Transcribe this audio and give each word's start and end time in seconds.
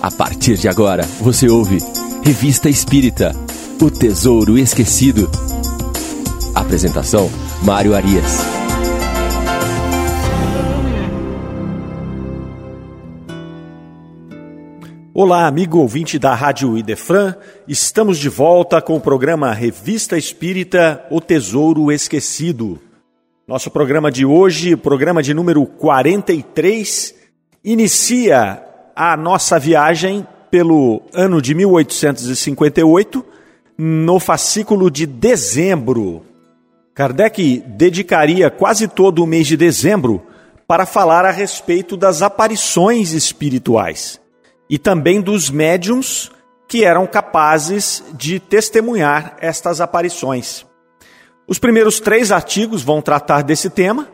A 0.00 0.10
partir 0.10 0.56
de 0.56 0.68
agora, 0.68 1.04
você 1.20 1.48
ouve 1.48 1.78
Revista 2.22 2.68
Espírita 2.68 3.32
O 3.80 3.90
Tesouro 3.90 4.58
Esquecido. 4.58 5.28
Apresentação: 6.54 7.30
Mário 7.62 7.94
Arias. 7.94 8.40
Olá, 15.14 15.46
amigo 15.46 15.78
ouvinte 15.78 16.18
da 16.18 16.34
Rádio 16.34 16.76
Idefran. 16.76 17.34
Estamos 17.66 18.18
de 18.18 18.28
volta 18.28 18.82
com 18.82 18.96
o 18.96 19.00
programa 19.00 19.52
Revista 19.54 20.18
Espírita 20.18 21.04
O 21.10 21.22
Tesouro 21.22 21.90
Esquecido. 21.90 22.78
Nosso 23.48 23.70
programa 23.70 24.12
de 24.12 24.26
hoje, 24.26 24.76
programa 24.76 25.22
de 25.22 25.32
número 25.32 25.64
43, 25.64 27.14
inicia 27.64 28.65
a 28.96 29.14
nossa 29.16 29.58
viagem 29.58 30.26
pelo 30.50 31.02
ano 31.12 31.42
de 31.42 31.54
1858, 31.54 33.24
no 33.76 34.18
fascículo 34.18 34.90
de 34.90 35.04
dezembro. 35.04 36.24
Kardec 36.94 37.62
dedicaria 37.66 38.50
quase 38.50 38.88
todo 38.88 39.22
o 39.22 39.26
mês 39.26 39.46
de 39.46 39.54
dezembro 39.54 40.26
para 40.66 40.86
falar 40.86 41.26
a 41.26 41.30
respeito 41.30 41.94
das 41.94 42.22
aparições 42.22 43.12
espirituais 43.12 44.18
e 44.68 44.78
também 44.78 45.20
dos 45.20 45.50
médiums 45.50 46.30
que 46.66 46.84
eram 46.84 47.06
capazes 47.06 48.02
de 48.14 48.40
testemunhar 48.40 49.36
estas 49.40 49.80
aparições. 49.80 50.64
Os 51.46 51.58
primeiros 51.58 52.00
três 52.00 52.32
artigos 52.32 52.82
vão 52.82 53.00
tratar 53.00 53.42
desse 53.42 53.70
tema. 53.70 54.08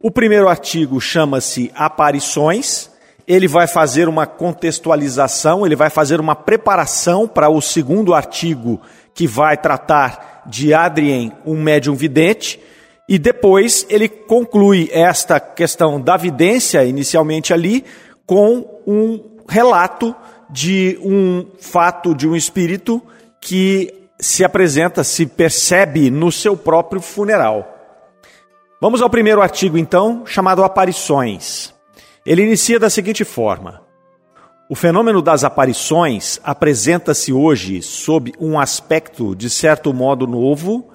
O 0.00 0.10
primeiro 0.10 0.48
artigo 0.48 0.98
chama-se 1.00 1.70
Aparições. 1.74 2.89
Ele 3.30 3.46
vai 3.46 3.68
fazer 3.68 4.08
uma 4.08 4.26
contextualização, 4.26 5.64
ele 5.64 5.76
vai 5.76 5.88
fazer 5.88 6.18
uma 6.18 6.34
preparação 6.34 7.28
para 7.28 7.48
o 7.48 7.60
segundo 7.60 8.12
artigo, 8.12 8.80
que 9.14 9.24
vai 9.24 9.56
tratar 9.56 10.42
de 10.46 10.74
Adrien, 10.74 11.30
um 11.46 11.54
médium 11.62 11.94
vidente. 11.94 12.58
E 13.08 13.20
depois 13.20 13.86
ele 13.88 14.08
conclui 14.08 14.90
esta 14.92 15.38
questão 15.38 16.00
da 16.00 16.16
vidência, 16.16 16.84
inicialmente 16.84 17.54
ali, 17.54 17.84
com 18.26 18.82
um 18.84 19.20
relato 19.48 20.12
de 20.50 20.98
um 21.00 21.46
fato 21.60 22.16
de 22.16 22.26
um 22.26 22.34
espírito 22.34 23.00
que 23.40 23.94
se 24.18 24.44
apresenta, 24.44 25.04
se 25.04 25.24
percebe 25.24 26.10
no 26.10 26.32
seu 26.32 26.56
próprio 26.56 27.00
funeral. 27.00 27.76
Vamos 28.80 29.00
ao 29.00 29.08
primeiro 29.08 29.40
artigo, 29.40 29.78
então, 29.78 30.26
chamado 30.26 30.64
Aparições. 30.64 31.72
Ele 32.30 32.44
inicia 32.44 32.78
da 32.78 32.88
seguinte 32.88 33.24
forma: 33.24 33.82
O 34.68 34.76
fenômeno 34.76 35.20
das 35.20 35.42
aparições 35.42 36.38
apresenta-se 36.44 37.32
hoje 37.32 37.82
sob 37.82 38.32
um 38.38 38.56
aspecto 38.56 39.34
de 39.34 39.50
certo 39.50 39.92
modo 39.92 40.28
novo 40.28 40.90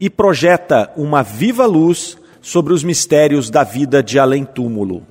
e 0.00 0.10
projeta 0.10 0.90
uma 0.96 1.22
viva 1.22 1.64
luz 1.64 2.18
sobre 2.40 2.72
os 2.72 2.82
mistérios 2.82 3.50
da 3.50 3.62
vida 3.62 4.02
de 4.02 4.18
além-túmulo. 4.18 5.06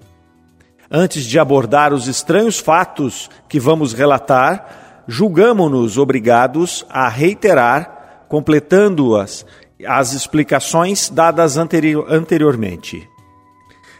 Antes 0.91 1.23
de 1.23 1.39
abordar 1.39 1.93
os 1.93 2.09
estranhos 2.09 2.59
fatos 2.59 3.29
que 3.47 3.57
vamos 3.57 3.93
relatar, 3.93 5.05
julgamo-nos 5.07 5.97
obrigados 5.97 6.85
a 6.89 7.07
reiterar, 7.07 8.25
completando-as, 8.27 9.45
as 9.87 10.11
explicações 10.11 11.09
dadas 11.09 11.55
anterior, 11.55 12.05
anteriormente. 12.09 13.07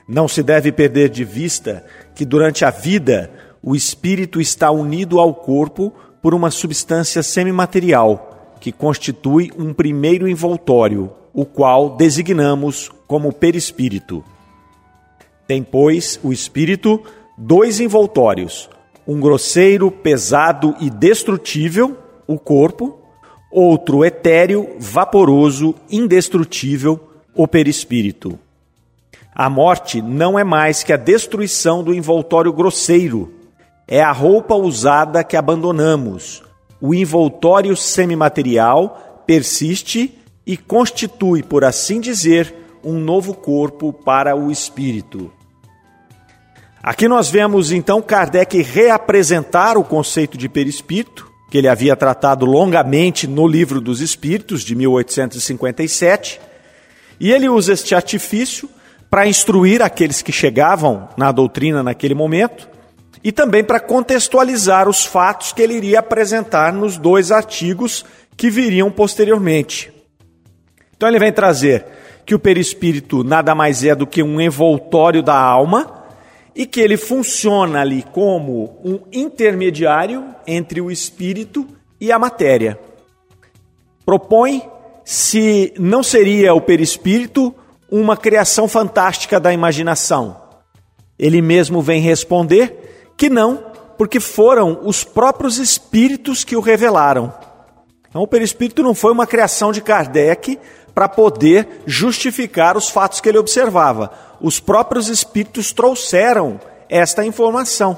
Não 0.09 0.27
se 0.27 0.41
deve 0.41 0.71
perder 0.71 1.07
de 1.07 1.23
vista 1.23 1.85
que 2.15 2.25
durante 2.25 2.65
a 2.65 2.71
vida 2.71 3.29
o 3.61 3.75
espírito 3.75 4.41
está 4.41 4.71
unido 4.71 5.19
ao 5.19 5.35
corpo 5.35 5.93
por 6.19 6.33
uma 6.33 6.49
substância 6.49 7.21
semimaterial, 7.21 8.55
que 8.59 8.71
constitui 8.71 9.51
um 9.55 9.71
primeiro 9.71 10.27
envoltório, 10.27 11.11
o 11.31 11.45
qual 11.45 11.95
designamos 11.95 12.89
como 13.05 13.31
perispírito. 13.31 14.23
Tem, 15.47 15.61
pois, 15.61 16.19
o 16.23 16.33
espírito 16.33 17.03
dois 17.37 17.79
envoltórios, 17.79 18.67
um 19.07 19.19
grosseiro, 19.19 19.91
pesado 19.91 20.75
e 20.79 20.89
destrutível, 20.89 21.95
o 22.25 22.39
corpo, 22.39 22.97
outro 23.51 24.03
etéreo, 24.03 24.71
vaporoso, 24.79 25.75
indestrutível, 25.87 26.99
o 27.35 27.47
perispírito. 27.47 28.39
A 29.39 29.49
morte 29.49 30.01
não 30.01 30.37
é 30.37 30.43
mais 30.43 30.83
que 30.83 30.91
a 30.91 30.97
destruição 30.97 31.81
do 31.81 31.93
envoltório 31.93 32.51
grosseiro, 32.51 33.33
é 33.87 34.03
a 34.03 34.11
roupa 34.11 34.53
usada 34.53 35.23
que 35.23 35.37
abandonamos. 35.37 36.43
O 36.81 36.93
envoltório 36.93 37.73
semimaterial 37.73 39.23
persiste 39.25 40.19
e 40.45 40.57
constitui, 40.57 41.41
por 41.41 41.63
assim 41.63 42.01
dizer, 42.01 42.53
um 42.83 42.99
novo 42.99 43.33
corpo 43.33 43.93
para 43.93 44.35
o 44.35 44.51
espírito. 44.51 45.31
Aqui 46.83 47.07
nós 47.07 47.29
vemos 47.29 47.71
então 47.71 48.01
Kardec 48.01 48.61
reapresentar 48.61 49.77
o 49.77 49.85
conceito 49.85 50.37
de 50.37 50.49
perispírito, 50.49 51.31
que 51.49 51.57
ele 51.57 51.69
havia 51.69 51.95
tratado 51.95 52.45
longamente 52.45 53.25
no 53.25 53.47
Livro 53.47 53.79
dos 53.79 54.01
Espíritos, 54.01 54.63
de 54.63 54.75
1857, 54.75 56.41
e 57.21 57.31
ele 57.31 57.47
usa 57.47 57.71
este 57.71 57.95
artifício 57.95 58.69
para 59.09 59.27
instruir 59.27 59.81
aqueles 59.81 60.21
que 60.21 60.31
chegavam 60.31 61.09
na 61.17 61.31
doutrina 61.31 61.81
naquele 61.81 62.13
momento 62.13 62.69
e 63.23 63.31
também 63.31 63.63
para 63.63 63.79
contextualizar 63.79 64.87
os 64.87 65.05
fatos 65.05 65.51
que 65.51 65.61
ele 65.61 65.73
iria 65.73 65.99
apresentar 65.99 66.71
nos 66.71 66.97
dois 66.97 67.31
artigos 67.31 68.05
que 68.37 68.49
viriam 68.49 68.91
posteriormente. 68.91 69.91
Então 70.95 71.09
ele 71.09 71.19
vem 71.19 71.31
trazer 71.31 71.85
que 72.25 72.35
o 72.35 72.39
perispírito 72.39 73.23
nada 73.23 73.55
mais 73.55 73.83
é 73.83 73.95
do 73.95 74.05
que 74.05 74.21
um 74.21 74.39
envoltório 74.39 75.23
da 75.23 75.35
alma 75.35 76.05
e 76.55 76.65
que 76.65 76.79
ele 76.79 76.97
funciona 76.97 77.81
ali 77.81 78.03
como 78.11 78.79
um 78.83 78.99
intermediário 79.11 80.25
entre 80.45 80.79
o 80.79 80.91
espírito 80.91 81.67
e 81.99 82.11
a 82.11 82.19
matéria. 82.19 82.79
Propõe 84.05 84.61
se 85.03 85.73
não 85.79 86.03
seria 86.03 86.53
o 86.53 86.61
perispírito 86.61 87.53
uma 87.91 88.15
criação 88.15 88.67
fantástica 88.67 89.39
da 89.39 89.53
imaginação. 89.53 90.41
Ele 91.17 91.41
mesmo 91.41 91.81
vem 91.81 92.01
responder 92.01 93.11
que 93.17 93.29
não, 93.29 93.63
porque 93.97 94.19
foram 94.19 94.79
os 94.83 95.03
próprios 95.03 95.57
espíritos 95.57 96.43
que 96.43 96.55
o 96.55 96.61
revelaram. 96.61 97.33
Então, 98.09 98.21
o 98.21 98.27
perispírito 98.27 98.81
não 98.81 98.95
foi 98.95 99.11
uma 99.11 99.27
criação 99.27 99.71
de 99.71 99.81
Kardec 99.81 100.57
para 100.93 101.07
poder 101.07 101.81
justificar 101.85 102.77
os 102.77 102.89
fatos 102.89 103.21
que 103.21 103.29
ele 103.29 103.37
observava 103.37 104.29
os 104.41 104.59
próprios 104.59 105.09
espíritos 105.09 105.71
trouxeram 105.71 106.59
esta 106.87 107.25
informação. 107.25 107.97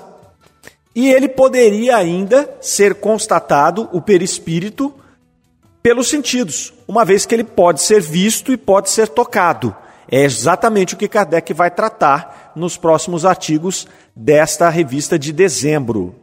E 0.93 1.09
ele 1.09 1.29
poderia 1.29 1.95
ainda 1.95 2.49
ser 2.59 2.95
constatado, 2.95 3.87
o 3.93 4.01
perispírito, 4.01 4.93
pelos 5.81 6.09
sentidos, 6.09 6.73
uma 6.87 7.03
vez 7.03 7.25
que 7.25 7.33
ele 7.33 7.43
pode 7.43 7.81
ser 7.81 8.01
visto 8.01 8.51
e 8.51 8.57
pode 8.57 8.89
ser 8.89 9.07
tocado. 9.07 9.75
É 10.09 10.23
exatamente 10.23 10.93
o 10.93 10.97
que 10.97 11.07
Kardec 11.07 11.53
vai 11.53 11.71
tratar 11.71 12.51
nos 12.55 12.77
próximos 12.77 13.25
artigos 13.25 13.87
desta 14.15 14.69
revista 14.69 15.17
de 15.17 15.31
dezembro. 15.31 16.15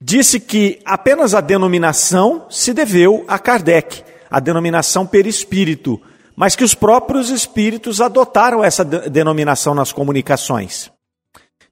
Disse 0.00 0.40
que 0.40 0.80
apenas 0.84 1.34
a 1.34 1.40
denominação 1.40 2.46
se 2.48 2.72
deveu 2.72 3.24
a 3.28 3.38
Kardec, 3.38 4.02
a 4.30 4.40
denominação 4.40 5.06
perispírito, 5.06 6.00
mas 6.34 6.56
que 6.56 6.64
os 6.64 6.74
próprios 6.74 7.30
espíritos 7.30 8.00
adotaram 8.00 8.64
essa 8.64 8.84
denominação 8.84 9.74
nas 9.74 9.92
comunicações. 9.92 10.90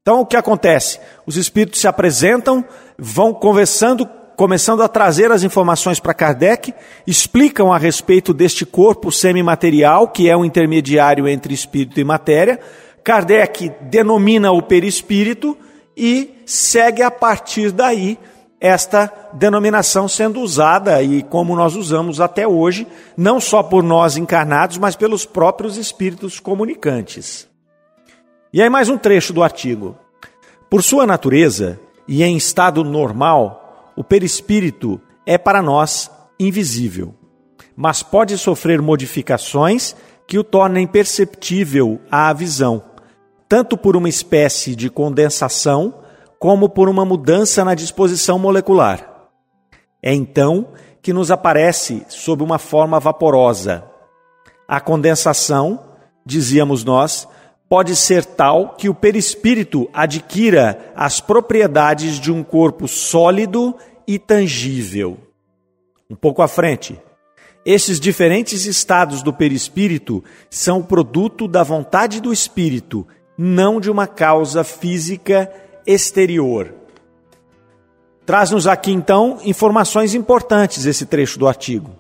Então, 0.03 0.21
o 0.21 0.27
que 0.27 0.37
acontece? 0.37 0.99
Os 1.27 1.37
espíritos 1.37 1.81
se 1.81 1.89
apresentam, 1.89 2.65
vão 2.99 3.35
conversando, 3.35 4.09
começando 4.41 4.83
a 4.83 4.89
trazer 4.89 5.31
as 5.31 5.43
informações 5.43 6.01
para 6.01 6.15
Kardec, 6.15 6.73
explicam 7.07 7.71
a 7.71 7.77
respeito 7.77 8.33
deste 8.33 8.65
corpo 8.65 9.13
semimaterial, 9.13 10.09
que 10.09 10.31
é 10.31 10.35
o 10.35 10.41
um 10.41 10.45
intermediário 10.47 11.29
entre 11.29 11.53
espírito 11.53 12.01
e 12.01 12.05
matéria. 12.05 12.59
Kardec 13.05 13.71
denomina 13.83 14.51
o 14.51 14.63
perispírito 14.63 15.55
e 15.95 16.41
segue 16.47 17.03
a 17.03 17.11
partir 17.11 17.71
daí 17.71 18.19
esta 18.59 19.13
denominação 19.35 20.09
sendo 20.09 20.41
usada 20.41 21.03
e 21.03 21.23
como 21.23 21.55
nós 21.55 21.77
usamos 21.77 22.19
até 22.19 22.49
hoje, 22.49 22.87
não 23.19 23.41
só 23.41 23.63
por 23.63 23.83
nós 23.83 24.17
encarnados, 24.17 24.79
mas 24.79 24.97
pelos 24.97 25.27
próprios 25.27 25.77
espíritos 25.77 26.41
comunicantes. 26.41 27.47
E 28.55 28.63
aí 28.63 28.71
mais 28.71 28.89
um 28.89 28.97
trecho 28.97 29.35
do 29.35 29.43
artigo. 29.43 29.99
Por 30.71 30.83
sua 30.83 31.07
natureza 31.07 31.79
e 32.09 32.23
em 32.23 32.39
estado 32.39 32.83
normal, 32.83 33.60
o 33.97 34.05
perispírito 34.05 35.01
é 35.27 35.37
para 35.37 35.63
nós 35.63 36.11
invisível, 36.39 37.15
mas 37.77 38.03
pode 38.03 38.37
sofrer 38.39 38.81
modificações 38.81 39.95
que 40.27 40.39
o 40.39 40.45
tornem 40.45 40.87
perceptível 40.87 42.01
à 42.11 42.33
visão, 42.33 42.83
tanto 43.49 43.77
por 43.77 43.97
uma 43.97 44.09
espécie 44.09 44.75
de 44.75 44.89
condensação 44.89 45.95
como 46.39 46.69
por 46.69 46.89
uma 46.89 47.05
mudança 47.05 47.65
na 47.65 47.75
disposição 47.75 48.39
molecular. 48.39 49.29
É 50.03 50.15
então 50.15 50.69
que 51.03 51.13
nos 51.13 51.31
aparece 51.31 52.05
sob 52.09 52.43
uma 52.43 52.59
forma 52.59 52.99
vaporosa. 52.99 53.85
A 54.67 54.81
condensação, 54.81 55.81
dizíamos 56.25 56.85
nós, 56.85 57.29
pode 57.71 57.95
ser 57.95 58.25
tal 58.25 58.71
que 58.71 58.89
o 58.89 58.95
perispírito 58.95 59.89
adquira 59.93 60.93
as 60.97 61.21
propriedades 61.21 62.19
de 62.19 62.33
um 62.33 62.43
corpo 62.43 62.89
sólido 62.89 63.77
e 64.09 64.19
tangível. 64.19 65.17
Um 66.11 66.17
pouco 66.17 66.43
à 66.43 66.49
frente. 66.49 67.01
Esses 67.65 68.01
diferentes 68.01 68.67
estados 68.67 69.23
do 69.23 69.33
perispírito 69.33 70.25
são 70.51 70.83
produto 70.83 71.47
da 71.47 71.63
vontade 71.63 72.21
do 72.21 72.33
espírito, 72.33 73.07
não 73.39 73.81
de 73.81 73.89
uma 73.89 74.09
causa 74.09 74.65
física 74.65 75.49
exterior. 75.87 76.75
Traz-nos 78.27 78.67
aqui 78.67 78.91
então 78.91 79.39
informações 79.45 80.13
importantes 80.13 80.87
esse 80.87 81.07
trecho 81.07 81.39
do 81.39 81.47
artigo. 81.47 81.93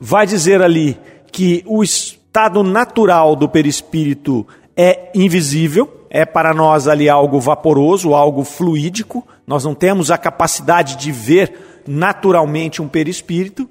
Vai 0.00 0.26
dizer 0.26 0.60
ali 0.60 0.98
que 1.30 1.62
o 1.66 1.84
estado 1.84 2.64
natural 2.64 3.36
do 3.36 3.48
perispírito 3.48 4.44
é 4.76 5.10
invisível, 5.14 6.06
é 6.10 6.24
para 6.24 6.54
nós 6.54 6.86
ali 6.88 7.08
algo 7.08 7.40
vaporoso, 7.40 8.14
algo 8.14 8.44
fluídico, 8.44 9.26
nós 9.46 9.64
não 9.64 9.74
temos 9.74 10.10
a 10.10 10.18
capacidade 10.18 10.96
de 10.96 11.12
ver 11.12 11.82
naturalmente 11.86 12.80
um 12.80 12.88
perispírito, 12.88 13.68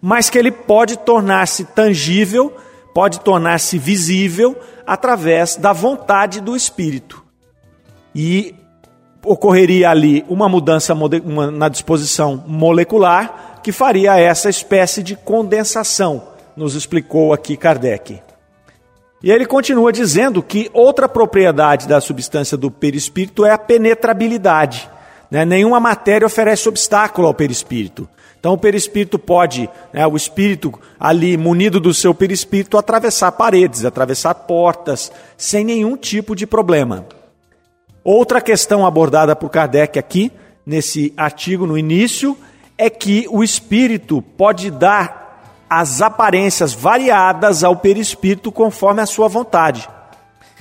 mas 0.00 0.28
que 0.28 0.38
ele 0.38 0.50
pode 0.50 0.98
tornar-se 0.98 1.64
tangível, 1.64 2.54
pode 2.94 3.20
tornar-se 3.20 3.78
visível 3.78 4.56
através 4.86 5.56
da 5.56 5.72
vontade 5.72 6.40
do 6.40 6.54
espírito. 6.54 7.24
E 8.14 8.54
ocorreria 9.24 9.90
ali 9.90 10.24
uma 10.28 10.48
mudança 10.48 10.94
na 11.52 11.68
disposição 11.68 12.44
molecular 12.46 13.60
que 13.62 13.72
faria 13.72 14.16
essa 14.16 14.48
espécie 14.48 15.02
de 15.02 15.16
condensação, 15.16 16.28
nos 16.56 16.74
explicou 16.74 17.32
aqui 17.32 17.56
Kardec. 17.56 18.25
E 19.26 19.30
ele 19.32 19.44
continua 19.44 19.90
dizendo 19.90 20.40
que 20.40 20.70
outra 20.72 21.08
propriedade 21.08 21.88
da 21.88 22.00
substância 22.00 22.56
do 22.56 22.70
perispírito 22.70 23.44
é 23.44 23.50
a 23.50 23.58
penetrabilidade. 23.58 24.88
Né? 25.28 25.44
Nenhuma 25.44 25.80
matéria 25.80 26.24
oferece 26.24 26.68
obstáculo 26.68 27.26
ao 27.26 27.34
perispírito. 27.34 28.08
Então 28.38 28.52
o 28.52 28.56
perispírito 28.56 29.18
pode, 29.18 29.68
né, 29.92 30.06
o 30.06 30.14
espírito 30.14 30.72
ali 31.00 31.36
munido 31.36 31.80
do 31.80 31.92
seu 31.92 32.14
perispírito, 32.14 32.78
atravessar 32.78 33.32
paredes, 33.32 33.84
atravessar 33.84 34.32
portas, 34.32 35.10
sem 35.36 35.64
nenhum 35.64 35.96
tipo 35.96 36.36
de 36.36 36.46
problema. 36.46 37.04
Outra 38.04 38.40
questão 38.40 38.86
abordada 38.86 39.34
por 39.34 39.50
Kardec 39.50 39.98
aqui, 39.98 40.30
nesse 40.64 41.12
artigo 41.16 41.66
no 41.66 41.76
início, 41.76 42.38
é 42.78 42.88
que 42.88 43.26
o 43.28 43.42
espírito 43.42 44.22
pode 44.22 44.70
dar 44.70 45.25
as 45.68 46.00
aparências 46.00 46.72
variadas 46.72 47.64
ao 47.64 47.76
perispírito 47.76 48.52
conforme 48.52 49.02
a 49.02 49.06
sua 49.06 49.28
vontade. 49.28 49.88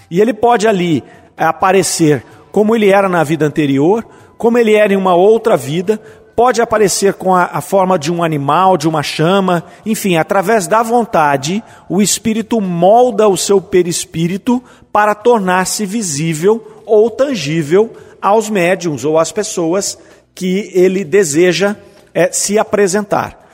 E 0.10 0.22
ele 0.22 0.34
pode 0.34 0.68
ali 0.68 1.04
aparecer 1.38 2.24
como 2.52 2.76
ele 2.76 2.90
era 2.90 3.10
na 3.10 3.24
vida 3.24 3.46
anterior, 3.46 4.06
como 4.38 4.58
ele 4.58 4.74
era 4.74 4.94
em 4.94 4.96
uma 4.96 5.14
outra 5.14 5.58
vida, 5.58 6.00
pode 6.36 6.62
aparecer 6.62 7.14
com 7.14 7.34
a, 7.34 7.44
a, 7.46 7.62
forma 7.62 7.98
de 7.98 8.12
um 8.12 8.24
animal, 8.24 8.78
de 8.78 8.88
uma 8.88 9.02
chama, 9.02 9.64
enfim, 9.86 10.18
através 10.18 10.68
da 10.68 10.84
vontade, 10.84 11.64
o 11.90 12.02
espírito 12.02 12.60
molda 12.60 13.28
o 13.28 13.38
seu 13.38 13.62
perispírito 13.62 14.62
para 14.92 15.16
tornar-se 15.16 15.86
visível 15.86 16.82
ou 16.86 17.10
tangível 17.10 17.92
aos 18.22 18.50
médiums 18.50 19.06
ou 19.06 19.18
às 19.18 19.32
pessoas 19.32 19.98
que 20.34 20.72
ele 20.74 21.04
deseja 21.04 21.76
é, 22.14 22.32
se 22.32 22.60
apresentar. 22.60 23.45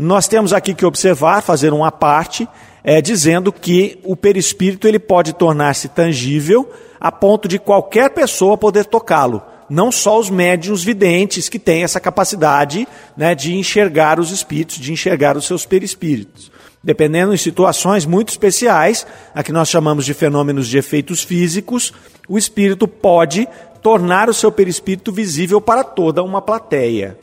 Nós 0.00 0.28
temos 0.28 0.52
aqui 0.52 0.74
que 0.74 0.86
observar, 0.86 1.42
fazer 1.42 1.72
uma 1.72 1.90
parte, 1.90 2.48
é, 2.84 3.02
dizendo 3.02 3.52
que 3.52 3.98
o 4.04 4.14
perispírito 4.14 4.86
ele 4.86 5.00
pode 5.00 5.32
tornar-se 5.32 5.88
tangível 5.88 6.70
a 7.00 7.10
ponto 7.10 7.48
de 7.48 7.58
qualquer 7.58 8.10
pessoa 8.10 8.56
poder 8.56 8.84
tocá-lo. 8.84 9.42
Não 9.68 9.90
só 9.90 10.16
os 10.16 10.30
médiums 10.30 10.84
videntes 10.84 11.48
que 11.48 11.58
têm 11.58 11.82
essa 11.82 11.98
capacidade 11.98 12.86
né, 13.16 13.34
de 13.34 13.56
enxergar 13.56 14.20
os 14.20 14.30
espíritos, 14.30 14.76
de 14.76 14.92
enxergar 14.92 15.36
os 15.36 15.46
seus 15.48 15.66
perispíritos. 15.66 16.48
Dependendo 16.82 17.32
de 17.32 17.38
situações 17.38 18.06
muito 18.06 18.28
especiais, 18.28 19.04
a 19.34 19.42
que 19.42 19.50
nós 19.50 19.68
chamamos 19.68 20.06
de 20.06 20.14
fenômenos 20.14 20.68
de 20.68 20.78
efeitos 20.78 21.24
físicos, 21.24 21.92
o 22.28 22.38
espírito 22.38 22.86
pode 22.86 23.48
tornar 23.82 24.30
o 24.30 24.34
seu 24.34 24.52
perispírito 24.52 25.10
visível 25.10 25.60
para 25.60 25.82
toda 25.82 26.22
uma 26.22 26.40
plateia. 26.40 27.18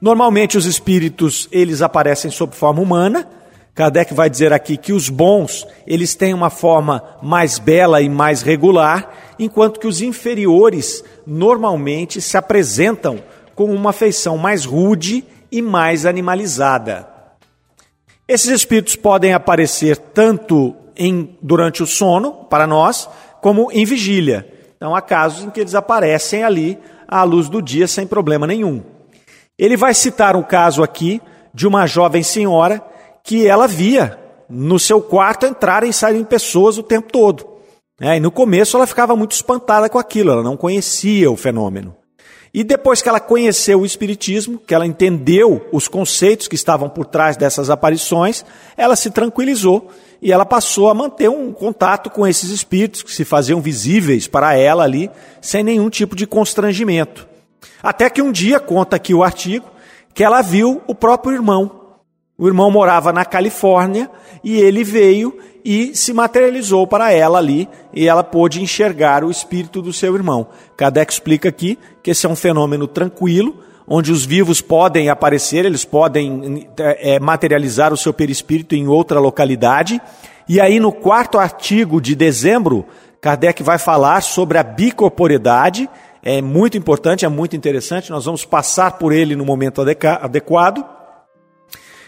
Normalmente 0.00 0.56
os 0.56 0.64
espíritos, 0.64 1.48
eles 1.50 1.82
aparecem 1.82 2.30
sob 2.30 2.54
forma 2.54 2.80
humana. 2.80 3.28
Kardec 3.74 4.14
vai 4.14 4.30
dizer 4.30 4.52
aqui 4.52 4.76
que 4.76 4.92
os 4.92 5.08
bons, 5.08 5.66
eles 5.86 6.14
têm 6.14 6.34
uma 6.34 6.50
forma 6.50 7.02
mais 7.22 7.58
bela 7.58 8.00
e 8.00 8.08
mais 8.08 8.42
regular, 8.42 9.12
enquanto 9.38 9.78
que 9.78 9.86
os 9.86 10.00
inferiores 10.00 11.04
normalmente 11.26 12.20
se 12.20 12.36
apresentam 12.36 13.22
com 13.54 13.72
uma 13.72 13.92
feição 13.92 14.36
mais 14.36 14.64
rude 14.64 15.24
e 15.50 15.62
mais 15.62 16.06
animalizada. 16.06 17.08
Esses 18.26 18.50
espíritos 18.50 18.94
podem 18.94 19.32
aparecer 19.32 19.96
tanto 19.96 20.76
em, 20.96 21.36
durante 21.40 21.82
o 21.82 21.86
sono, 21.86 22.32
para 22.32 22.66
nós, 22.66 23.08
como 23.40 23.70
em 23.72 23.84
vigília. 23.84 24.46
Então 24.76 24.94
há 24.94 25.00
casos 25.00 25.44
em 25.44 25.50
que 25.50 25.60
eles 25.60 25.74
aparecem 25.74 26.44
ali 26.44 26.78
à 27.06 27.22
luz 27.24 27.48
do 27.48 27.62
dia 27.62 27.88
sem 27.88 28.06
problema 28.06 28.46
nenhum. 28.46 28.97
Ele 29.58 29.76
vai 29.76 29.92
citar 29.92 30.36
um 30.36 30.42
caso 30.42 30.82
aqui 30.82 31.20
de 31.52 31.66
uma 31.66 31.86
jovem 31.86 32.22
senhora 32.22 32.82
que 33.24 33.46
ela 33.46 33.66
via 33.66 34.18
no 34.48 34.78
seu 34.78 35.02
quarto 35.02 35.44
entrarem 35.44 35.90
e 35.90 35.92
saírem 35.92 36.24
pessoas 36.24 36.78
o 36.78 36.82
tempo 36.82 37.10
todo. 37.10 37.46
É, 38.00 38.16
e 38.16 38.20
no 38.20 38.30
começo 38.30 38.76
ela 38.76 38.86
ficava 38.86 39.16
muito 39.16 39.32
espantada 39.32 39.88
com 39.88 39.98
aquilo, 39.98 40.30
ela 40.30 40.42
não 40.42 40.56
conhecia 40.56 41.30
o 41.30 41.36
fenômeno. 41.36 41.96
E 42.54 42.64
depois 42.64 43.02
que 43.02 43.08
ela 43.08 43.20
conheceu 43.20 43.80
o 43.80 43.86
Espiritismo, 43.86 44.58
que 44.58 44.74
ela 44.74 44.86
entendeu 44.86 45.66
os 45.72 45.86
conceitos 45.86 46.48
que 46.48 46.54
estavam 46.54 46.88
por 46.88 47.04
trás 47.04 47.36
dessas 47.36 47.68
aparições, 47.68 48.44
ela 48.76 48.96
se 48.96 49.10
tranquilizou 49.10 49.88
e 50.22 50.32
ela 50.32 50.46
passou 50.46 50.88
a 50.88 50.94
manter 50.94 51.28
um 51.28 51.52
contato 51.52 52.08
com 52.08 52.26
esses 52.26 52.50
espíritos 52.50 53.02
que 53.02 53.12
se 53.12 53.24
faziam 53.24 53.60
visíveis 53.60 54.26
para 54.26 54.54
ela 54.54 54.84
ali, 54.84 55.10
sem 55.42 55.62
nenhum 55.62 55.90
tipo 55.90 56.16
de 56.16 56.26
constrangimento. 56.26 57.27
Até 57.82 58.08
que 58.10 58.22
um 58.22 58.32
dia, 58.32 58.58
conta 58.60 58.96
aqui 58.96 59.14
o 59.14 59.22
artigo, 59.22 59.66
que 60.14 60.24
ela 60.24 60.42
viu 60.42 60.82
o 60.86 60.94
próprio 60.94 61.34
irmão. 61.34 61.70
O 62.36 62.46
irmão 62.46 62.70
morava 62.70 63.12
na 63.12 63.24
Califórnia 63.24 64.10
e 64.44 64.56
ele 64.56 64.84
veio 64.84 65.36
e 65.64 65.94
se 65.94 66.12
materializou 66.12 66.86
para 66.86 67.12
ela 67.12 67.38
ali 67.38 67.68
e 67.92 68.08
ela 68.08 68.22
pôde 68.22 68.62
enxergar 68.62 69.24
o 69.24 69.30
espírito 69.30 69.82
do 69.82 69.92
seu 69.92 70.14
irmão. 70.14 70.46
Kardec 70.76 71.12
explica 71.12 71.48
aqui 71.48 71.78
que 72.02 72.12
esse 72.12 72.26
é 72.26 72.28
um 72.28 72.36
fenômeno 72.36 72.86
tranquilo, 72.86 73.56
onde 73.86 74.12
os 74.12 74.24
vivos 74.24 74.60
podem 74.60 75.08
aparecer, 75.08 75.64
eles 75.64 75.84
podem 75.84 76.68
é, 76.76 77.18
materializar 77.18 77.92
o 77.92 77.96
seu 77.96 78.12
perispírito 78.12 78.74
em 78.74 78.86
outra 78.86 79.18
localidade. 79.18 80.00
E 80.48 80.60
aí, 80.60 80.78
no 80.78 80.92
quarto 80.92 81.38
artigo 81.38 82.00
de 82.00 82.14
dezembro, 82.14 82.86
Kardec 83.20 83.62
vai 83.62 83.78
falar 83.78 84.22
sobre 84.22 84.58
a 84.58 84.62
bicorporidade 84.62 85.88
é 86.22 86.42
muito 86.42 86.76
importante, 86.76 87.24
é 87.24 87.28
muito 87.28 87.56
interessante, 87.56 88.10
nós 88.10 88.24
vamos 88.24 88.44
passar 88.44 88.98
por 88.98 89.12
ele 89.12 89.36
no 89.36 89.44
momento 89.44 89.82
adequado. 89.82 90.84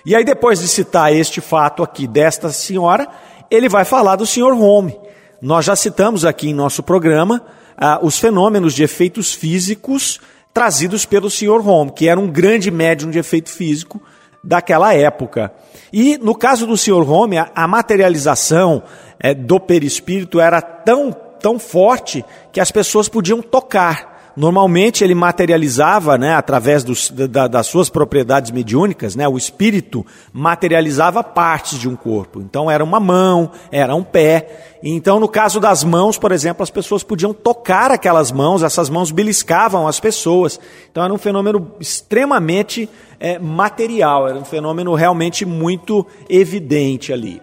E 0.05 0.15
aí, 0.15 0.25
depois 0.25 0.61
de 0.61 0.69
citar 0.69 1.13
este 1.13 1.41
fato 1.41 1.83
aqui 1.83 2.07
desta 2.07 2.51
senhora, 2.51 3.09
ele 3.51 3.69
vai 3.69 3.85
falar 3.85 4.17
do 4.17 4.27
senhor 4.27 4.53
Home. 4.53 4.99
Nós 5.41 5.65
já 5.65 5.77
citamos 5.77 6.25
aqui 6.25 6.51
em 6.51 6.55
nosso 6.55 6.83
programa 6.83 7.43
ah, 7.77 7.99
os 8.03 8.19
fenômenos 8.19 8.75
de 8.75 8.83
efeitos 8.83 9.33
físicos 9.33 10.21
trazidos 10.53 11.07
pelo 11.07 11.31
senhor 11.31 11.67
Home, 11.67 11.93
que 11.93 12.09
era 12.09 12.19
um 12.19 12.29
grande 12.29 12.71
médium 12.71 13.11
de 13.11 13.19
efeito 13.19 13.51
físico 13.51 14.03
daquela 14.43 14.95
época. 14.95 15.53
E 15.93 16.19
no 16.19 16.35
caso 16.35 16.67
do 16.67 16.77
senhor 16.77 17.09
Home, 17.09 17.39
a, 17.39 17.51
a 17.55 17.69
materialização 17.69 18.83
é, 19.19 19.35
do 19.35 19.61
perispírito 19.61 20.41
era 20.41 20.61
tão 20.61 21.15
tão 21.41 21.59
forte 21.59 22.25
que 22.53 22.61
as 22.61 22.71
pessoas 22.71 23.09
podiam 23.09 23.41
tocar. 23.43 24.11
Normalmente 24.37 25.03
ele 25.03 25.15
materializava, 25.15 26.17
né, 26.17 26.35
através 26.35 26.85
dos, 26.85 27.11
da, 27.11 27.49
das 27.49 27.67
suas 27.67 27.91
propriedades 27.91 28.51
mediúnicas, 28.51 29.17
né, 29.17 29.29
o 29.29 29.37
espírito 29.37 30.07
materializava 30.33 31.23
partes 31.23 31.79
de 31.79 31.89
um 31.89 31.97
corpo. 31.97 32.41
Então 32.41 32.71
era 32.71 32.83
uma 32.83 33.01
mão, 33.01 33.51
era 33.73 33.95
um 33.95 34.05
pé. 34.05 34.79
Então 34.83 35.19
no 35.19 35.29
caso 35.29 35.59
das 35.59 35.83
mãos, 35.83 36.17
por 36.17 36.33
exemplo, 36.33 36.63
as 36.63 36.71
pessoas 36.71 37.03
podiam 37.03 37.35
tocar 37.35 37.91
aquelas 37.91 38.31
mãos, 38.31 38.63
essas 38.63 38.89
mãos 38.89 39.11
beliscavam 39.11 39.89
as 39.89 39.99
pessoas. 39.99 40.61
Então 40.91 41.05
era 41.05 41.13
um 41.13 41.19
fenômeno 41.19 41.73
extremamente 41.81 42.89
é, 43.19 43.39
material, 43.39 44.29
era 44.29 44.39
um 44.39 44.45
fenômeno 44.45 44.95
realmente 44.95 45.45
muito 45.45 46.07
evidente 46.29 47.13
ali. 47.13 47.43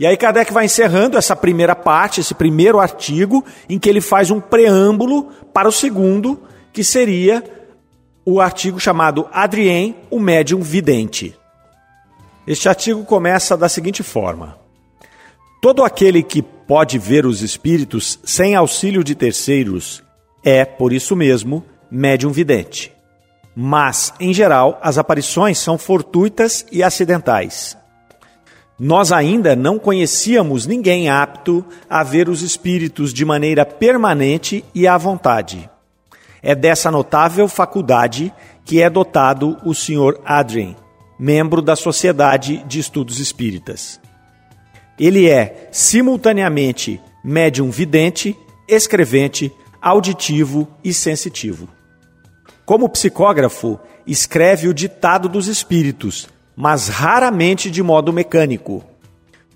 E 0.00 0.06
aí 0.06 0.16
Kardec 0.16 0.50
vai 0.50 0.64
encerrando 0.64 1.18
essa 1.18 1.36
primeira 1.36 1.76
parte, 1.76 2.22
esse 2.22 2.32
primeiro 2.34 2.80
artigo, 2.80 3.44
em 3.68 3.78
que 3.78 3.86
ele 3.86 4.00
faz 4.00 4.30
um 4.30 4.40
preâmbulo 4.40 5.24
para 5.52 5.68
o 5.68 5.72
segundo, 5.72 6.42
que 6.72 6.82
seria 6.82 7.44
o 8.24 8.40
artigo 8.40 8.80
chamado 8.80 9.28
Adrien, 9.30 9.94
o 10.10 10.18
médium 10.18 10.62
vidente. 10.62 11.38
Este 12.46 12.66
artigo 12.66 13.04
começa 13.04 13.58
da 13.58 13.68
seguinte 13.68 14.02
forma: 14.02 14.56
Todo 15.60 15.84
aquele 15.84 16.22
que 16.22 16.40
pode 16.40 16.98
ver 16.98 17.26
os 17.26 17.42
espíritos 17.42 18.18
sem 18.24 18.54
auxílio 18.54 19.04
de 19.04 19.14
terceiros 19.14 20.02
é, 20.42 20.64
por 20.64 20.94
isso 20.94 21.14
mesmo, 21.14 21.62
médium 21.90 22.32
vidente. 22.32 22.90
Mas, 23.54 24.14
em 24.18 24.32
geral, 24.32 24.78
as 24.80 24.96
aparições 24.96 25.58
são 25.58 25.76
fortuitas 25.76 26.64
e 26.72 26.82
acidentais. 26.82 27.76
Nós 28.82 29.12
ainda 29.12 29.54
não 29.54 29.78
conhecíamos 29.78 30.64
ninguém 30.64 31.10
apto 31.10 31.62
a 31.86 32.02
ver 32.02 32.30
os 32.30 32.40
espíritos 32.40 33.12
de 33.12 33.26
maneira 33.26 33.66
permanente 33.66 34.64
e 34.74 34.88
à 34.88 34.96
vontade. 34.96 35.68
É 36.42 36.54
dessa 36.54 36.90
notável 36.90 37.46
faculdade 37.46 38.32
que 38.64 38.80
é 38.80 38.88
dotado 38.88 39.58
o 39.66 39.74
Sr. 39.74 40.18
Adrien, 40.24 40.74
membro 41.18 41.60
da 41.60 41.76
Sociedade 41.76 42.64
de 42.66 42.80
Estudos 42.80 43.18
Espíritas. 43.18 44.00
Ele 44.98 45.28
é, 45.28 45.68
simultaneamente, 45.70 46.98
médium 47.22 47.70
vidente, 47.70 48.34
escrevente, 48.66 49.52
auditivo 49.82 50.66
e 50.82 50.94
sensitivo. 50.94 51.68
Como 52.64 52.88
psicógrafo, 52.88 53.78
escreve 54.06 54.68
o 54.68 54.72
ditado 54.72 55.28
dos 55.28 55.48
espíritos, 55.48 56.30
mas 56.60 56.88
raramente 56.88 57.70
de 57.70 57.82
modo 57.82 58.12
mecânico, 58.12 58.84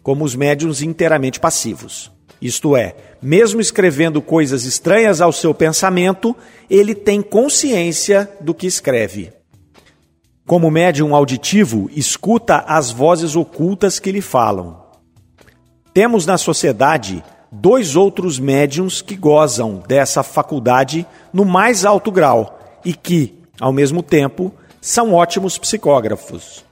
como 0.02 0.24
os 0.24 0.34
médiums 0.34 0.80
inteiramente 0.80 1.38
passivos. 1.38 2.10
Isto 2.40 2.74
é, 2.74 2.96
mesmo 3.20 3.60
escrevendo 3.60 4.22
coisas 4.22 4.64
estranhas 4.64 5.20
ao 5.20 5.30
seu 5.30 5.52
pensamento, 5.52 6.34
ele 6.68 6.94
tem 6.94 7.20
consciência 7.20 8.30
do 8.40 8.54
que 8.54 8.66
escreve. 8.66 9.30
Como 10.46 10.70
médium 10.70 11.14
auditivo, 11.14 11.90
escuta 11.94 12.64
as 12.66 12.90
vozes 12.90 13.36
ocultas 13.36 13.98
que 13.98 14.10
lhe 14.10 14.22
falam. 14.22 14.82
Temos 15.92 16.24
na 16.24 16.38
sociedade 16.38 17.22
dois 17.52 17.96
outros 17.96 18.38
médiums 18.38 19.02
que 19.02 19.14
gozam 19.14 19.82
dessa 19.86 20.22
faculdade 20.22 21.06
no 21.34 21.44
mais 21.44 21.84
alto 21.84 22.10
grau 22.10 22.58
e 22.82 22.94
que, 22.94 23.42
ao 23.60 23.74
mesmo 23.74 24.02
tempo, 24.02 24.54
são 24.80 25.12
ótimos 25.12 25.58
psicógrafos. 25.58 26.63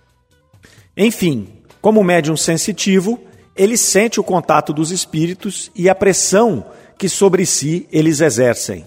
Enfim, 0.97 1.49
como 1.81 2.05
médium 2.05 2.37
sensitivo, 2.37 3.19
ele 3.57 3.77
sente 3.77 4.21
o 4.21 4.25
contato 4.25 4.73
dos 4.73 4.91
espíritos 4.91 5.71
e 5.75 5.89
a 5.89 5.95
pressão 5.95 6.67
que 6.99 7.09
sobre 7.09 7.47
si 7.47 7.89
eles 7.91 8.21
exercem. 8.21 8.87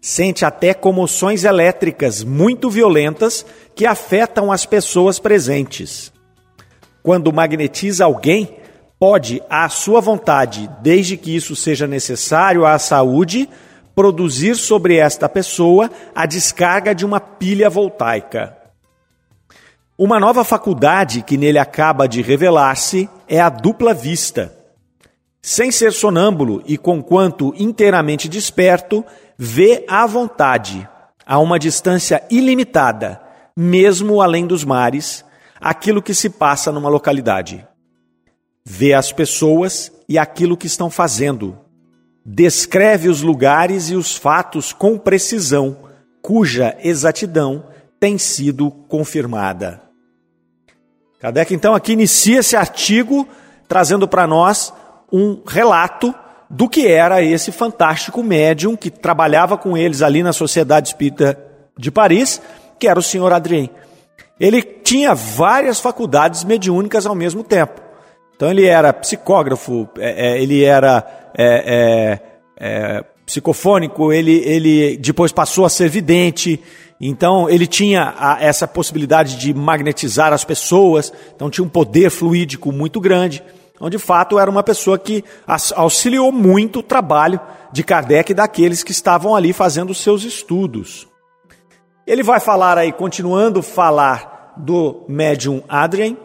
Sente 0.00 0.44
até 0.44 0.72
comoções 0.72 1.44
elétricas 1.44 2.24
muito 2.24 2.70
violentas 2.70 3.44
que 3.74 3.86
afetam 3.86 4.50
as 4.50 4.64
pessoas 4.66 5.18
presentes. 5.18 6.12
Quando 7.02 7.32
magnetiza 7.32 8.04
alguém, 8.04 8.56
pode, 8.98 9.42
à 9.48 9.68
sua 9.68 10.00
vontade, 10.00 10.70
desde 10.82 11.16
que 11.16 11.34
isso 11.34 11.54
seja 11.56 11.86
necessário 11.86 12.66
à 12.66 12.78
saúde, 12.78 13.48
produzir 13.94 14.56
sobre 14.56 14.96
esta 14.96 15.28
pessoa 15.28 15.90
a 16.14 16.26
descarga 16.26 16.94
de 16.94 17.04
uma 17.04 17.20
pilha 17.20 17.70
voltaica. 17.70 18.59
Uma 20.02 20.18
nova 20.18 20.44
faculdade 20.44 21.20
que 21.20 21.36
nele 21.36 21.58
acaba 21.58 22.08
de 22.08 22.22
revelar-se 22.22 23.06
é 23.28 23.38
a 23.38 23.50
dupla 23.50 23.92
vista. 23.92 24.50
Sem 25.42 25.70
ser 25.70 25.92
sonâmbulo 25.92 26.62
e 26.64 26.78
conquanto 26.78 27.52
inteiramente 27.54 28.26
desperto, 28.26 29.04
vê 29.36 29.84
à 29.86 30.06
vontade, 30.06 30.88
a 31.26 31.38
uma 31.38 31.58
distância 31.58 32.24
ilimitada, 32.30 33.20
mesmo 33.54 34.22
além 34.22 34.46
dos 34.46 34.64
mares, 34.64 35.22
aquilo 35.60 36.00
que 36.00 36.14
se 36.14 36.30
passa 36.30 36.72
numa 36.72 36.88
localidade. 36.88 37.68
Vê 38.64 38.94
as 38.94 39.12
pessoas 39.12 39.92
e 40.08 40.18
aquilo 40.18 40.56
que 40.56 40.66
estão 40.66 40.88
fazendo. 40.88 41.58
Descreve 42.24 43.10
os 43.10 43.20
lugares 43.20 43.90
e 43.90 43.94
os 43.94 44.16
fatos 44.16 44.72
com 44.72 44.96
precisão, 44.96 45.76
cuja 46.22 46.74
exatidão 46.82 47.66
tem 48.00 48.16
sido 48.16 48.70
confirmada. 48.70 49.89
Kardec, 51.20 51.54
então, 51.54 51.74
aqui 51.74 51.92
inicia 51.92 52.40
esse 52.40 52.56
artigo 52.56 53.28
trazendo 53.68 54.08
para 54.08 54.26
nós 54.26 54.72
um 55.12 55.42
relato 55.46 56.14
do 56.48 56.68
que 56.68 56.88
era 56.88 57.22
esse 57.22 57.52
fantástico 57.52 58.22
médium 58.22 58.74
que 58.74 58.90
trabalhava 58.90 59.56
com 59.58 59.76
eles 59.76 60.02
ali 60.02 60.22
na 60.22 60.32
Sociedade 60.32 60.88
Espírita 60.88 61.38
de 61.78 61.90
Paris, 61.90 62.40
que 62.78 62.88
era 62.88 62.98
o 62.98 63.02
senhor 63.02 63.32
Adrien. 63.32 63.70
Ele 64.40 64.62
tinha 64.62 65.14
várias 65.14 65.78
faculdades 65.78 66.42
mediúnicas 66.42 67.04
ao 67.04 67.14
mesmo 67.14 67.44
tempo. 67.44 67.80
Então 68.34 68.50
ele 68.50 68.66
era 68.66 68.92
psicógrafo, 68.92 69.86
é, 69.98 70.32
é, 70.32 70.42
ele 70.42 70.64
era 70.64 71.06
é, 71.36 72.18
é, 72.58 72.96
é 72.98 73.04
psicofônico, 73.30 74.12
ele, 74.12 74.38
ele 74.44 74.96
depois 74.96 75.30
passou 75.30 75.64
a 75.64 75.70
ser 75.70 75.88
vidente, 75.88 76.60
então 77.00 77.48
ele 77.48 77.66
tinha 77.66 78.14
a, 78.18 78.42
essa 78.42 78.66
possibilidade 78.66 79.36
de 79.36 79.54
magnetizar 79.54 80.32
as 80.32 80.44
pessoas, 80.44 81.12
então 81.34 81.48
tinha 81.48 81.64
um 81.64 81.68
poder 81.68 82.10
fluídico 82.10 82.72
muito 82.72 83.00
grande. 83.00 83.42
Então, 83.74 83.88
de 83.88 83.98
fato, 83.98 84.38
era 84.38 84.50
uma 84.50 84.62
pessoa 84.62 84.98
que 84.98 85.24
auxiliou 85.74 86.30
muito 86.30 86.80
o 86.80 86.82
trabalho 86.82 87.40
de 87.72 87.82
Kardec 87.82 88.32
e 88.32 88.34
daqueles 88.34 88.82
que 88.82 88.90
estavam 88.90 89.34
ali 89.34 89.54
fazendo 89.54 89.94
seus 89.94 90.22
estudos. 90.22 91.08
Ele 92.06 92.22
vai 92.22 92.40
falar 92.40 92.76
aí, 92.76 92.92
continuando 92.92 93.62
falar 93.62 94.54
do 94.56 95.04
médium 95.08 95.62
Adrien, 95.66 96.18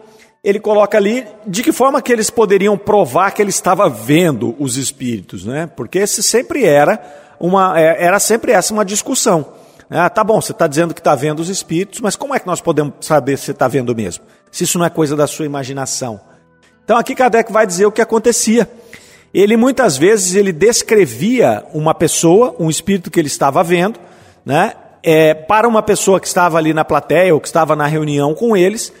ele 0.46 0.60
coloca 0.60 0.96
ali 0.96 1.26
de 1.44 1.60
que 1.60 1.72
forma 1.72 2.00
que 2.00 2.12
eles 2.12 2.30
poderiam 2.30 2.78
provar 2.78 3.32
que 3.32 3.42
ele 3.42 3.50
estava 3.50 3.88
vendo 3.88 4.54
os 4.60 4.76
espíritos, 4.76 5.44
né? 5.44 5.68
Porque 5.74 5.98
esse 5.98 6.22
sempre 6.22 6.64
era 6.64 7.02
uma, 7.40 7.76
é, 7.76 8.04
era 8.04 8.20
sempre 8.20 8.52
essa 8.52 8.72
uma 8.72 8.84
discussão. 8.84 9.44
Ah, 9.90 10.08
tá 10.08 10.22
bom, 10.22 10.40
você 10.40 10.52
está 10.52 10.68
dizendo 10.68 10.94
que 10.94 11.00
está 11.00 11.16
vendo 11.16 11.40
os 11.40 11.48
espíritos, 11.48 12.00
mas 12.00 12.14
como 12.14 12.32
é 12.32 12.38
que 12.38 12.46
nós 12.46 12.60
podemos 12.60 12.94
saber 13.00 13.36
se 13.36 13.46
você 13.46 13.50
está 13.50 13.66
vendo 13.66 13.92
mesmo? 13.92 14.22
Se 14.52 14.62
isso 14.62 14.78
não 14.78 14.86
é 14.86 14.90
coisa 14.90 15.16
da 15.16 15.26
sua 15.26 15.44
imaginação. 15.44 16.20
Então 16.84 16.96
aqui 16.96 17.16
Kardec 17.16 17.50
vai 17.52 17.66
dizer 17.66 17.86
o 17.86 17.90
que 17.90 18.00
acontecia. 18.00 18.70
Ele 19.34 19.56
muitas 19.56 19.96
vezes 19.96 20.36
ele 20.36 20.52
descrevia 20.52 21.64
uma 21.74 21.92
pessoa, 21.92 22.54
um 22.60 22.70
espírito 22.70 23.10
que 23.10 23.18
ele 23.18 23.26
estava 23.26 23.64
vendo, 23.64 23.98
né, 24.44 24.74
é, 25.02 25.34
para 25.34 25.66
uma 25.66 25.82
pessoa 25.82 26.20
que 26.20 26.28
estava 26.28 26.56
ali 26.56 26.72
na 26.72 26.84
plateia 26.84 27.34
ou 27.34 27.40
que 27.40 27.48
estava 27.48 27.74
na 27.74 27.88
reunião 27.88 28.32
com 28.32 28.56
eles. 28.56 28.92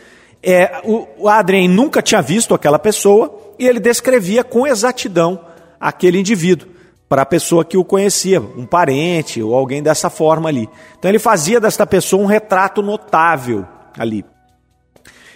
É, 0.48 0.80
o, 0.84 1.08
o 1.18 1.28
Adrien 1.28 1.66
nunca 1.66 2.00
tinha 2.00 2.22
visto 2.22 2.54
aquela 2.54 2.78
pessoa 2.78 3.36
e 3.58 3.66
ele 3.66 3.80
descrevia 3.80 4.44
com 4.44 4.64
exatidão 4.64 5.40
aquele 5.80 6.20
indivíduo 6.20 6.68
para 7.08 7.22
a 7.22 7.26
pessoa 7.26 7.64
que 7.64 7.76
o 7.76 7.84
conhecia, 7.84 8.40
um 8.40 8.64
parente 8.64 9.42
ou 9.42 9.54
alguém 9.54 9.82
dessa 9.82 10.08
forma 10.08 10.48
ali. 10.48 10.68
Então 10.96 11.10
ele 11.10 11.18
fazia 11.18 11.60
desta 11.60 11.84
pessoa 11.84 12.22
um 12.22 12.26
retrato 12.26 12.80
notável 12.80 13.66
ali. 13.98 14.24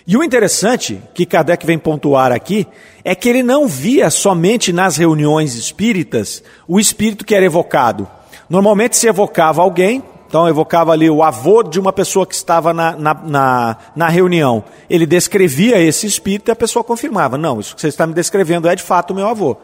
E 0.06 0.16
o 0.16 0.22
interessante 0.22 1.02
que 1.12 1.26
Kardec 1.26 1.66
vem 1.66 1.78
pontuar 1.78 2.30
aqui 2.30 2.66
é 3.04 3.12
que 3.12 3.28
ele 3.28 3.42
não 3.42 3.66
via 3.66 4.10
somente 4.10 4.72
nas 4.72 4.96
reuniões 4.96 5.56
espíritas 5.56 6.40
o 6.68 6.78
espírito 6.78 7.24
que 7.24 7.34
era 7.34 7.44
evocado. 7.44 8.08
Normalmente 8.48 8.96
se 8.96 9.08
evocava 9.08 9.60
alguém, 9.60 10.04
então 10.30 10.48
evocava 10.48 10.92
ali 10.92 11.10
o 11.10 11.24
avô 11.24 11.60
de 11.60 11.80
uma 11.80 11.92
pessoa 11.92 12.24
que 12.24 12.36
estava 12.36 12.72
na, 12.72 12.92
na, 12.92 13.14
na, 13.14 13.76
na 13.96 14.08
reunião. 14.08 14.62
Ele 14.88 15.04
descrevia 15.04 15.82
esse 15.82 16.06
espírito 16.06 16.48
e 16.48 16.52
a 16.52 16.56
pessoa 16.56 16.84
confirmava: 16.84 17.36
não, 17.36 17.58
isso 17.58 17.74
que 17.74 17.80
você 17.80 17.88
está 17.88 18.06
me 18.06 18.14
descrevendo 18.14 18.68
é 18.68 18.76
de 18.76 18.82
fato 18.84 19.10
o 19.10 19.14
meu 19.16 19.26
avô. 19.26 19.56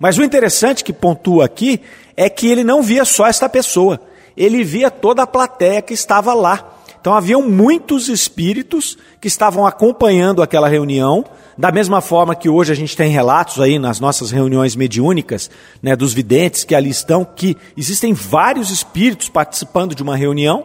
Mas 0.00 0.16
o 0.16 0.24
interessante 0.24 0.82
que 0.82 0.94
pontua 0.94 1.44
aqui 1.44 1.82
é 2.16 2.30
que 2.30 2.48
ele 2.48 2.64
não 2.64 2.82
via 2.82 3.04
só 3.04 3.26
esta 3.26 3.50
pessoa, 3.50 4.00
ele 4.34 4.64
via 4.64 4.90
toda 4.90 5.24
a 5.24 5.26
plateia 5.26 5.82
que 5.82 5.92
estava 5.92 6.32
lá. 6.32 6.72
Então 6.98 7.12
haviam 7.12 7.42
muitos 7.42 8.08
espíritos 8.08 8.96
que 9.20 9.28
estavam 9.28 9.66
acompanhando 9.66 10.42
aquela 10.42 10.68
reunião, 10.68 11.22
da 11.58 11.72
mesma 11.72 12.00
forma 12.00 12.36
que 12.36 12.48
hoje 12.48 12.70
a 12.70 12.76
gente 12.76 12.96
tem 12.96 13.10
relatos 13.10 13.60
aí 13.60 13.80
nas 13.80 13.98
nossas 13.98 14.30
reuniões 14.30 14.76
mediúnicas, 14.76 15.50
né, 15.82 15.96
dos 15.96 16.14
videntes 16.14 16.62
que 16.62 16.72
ali 16.72 16.88
estão, 16.88 17.24
que 17.24 17.56
existem 17.76 18.12
vários 18.12 18.70
espíritos 18.70 19.28
participando 19.28 19.92
de 19.92 20.00
uma 20.00 20.16
reunião, 20.16 20.64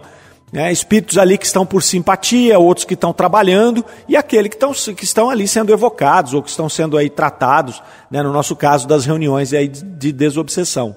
né, 0.52 0.72
espíritos 0.72 1.18
ali 1.18 1.36
que 1.36 1.48
estão 1.48 1.66
por 1.66 1.82
simpatia, 1.82 2.60
outros 2.60 2.86
que 2.86 2.94
estão 2.94 3.12
trabalhando, 3.12 3.84
e 4.08 4.16
aqueles 4.16 4.50
que 4.50 4.56
estão, 4.56 4.72
que 4.94 5.04
estão 5.04 5.30
ali 5.32 5.48
sendo 5.48 5.74
evocados 5.74 6.36
ou 6.36 6.44
que 6.44 6.50
estão 6.52 6.70
sendo 6.70 6.96
aí 6.96 7.10
tratados, 7.10 7.82
né, 8.12 8.22
no 8.22 8.32
nosso 8.32 8.56
caso 8.56 8.88
das 8.88 9.04
reuniões 9.04 9.52
aí 9.52 9.68
de 9.68 10.12
desobsessão. 10.12 10.96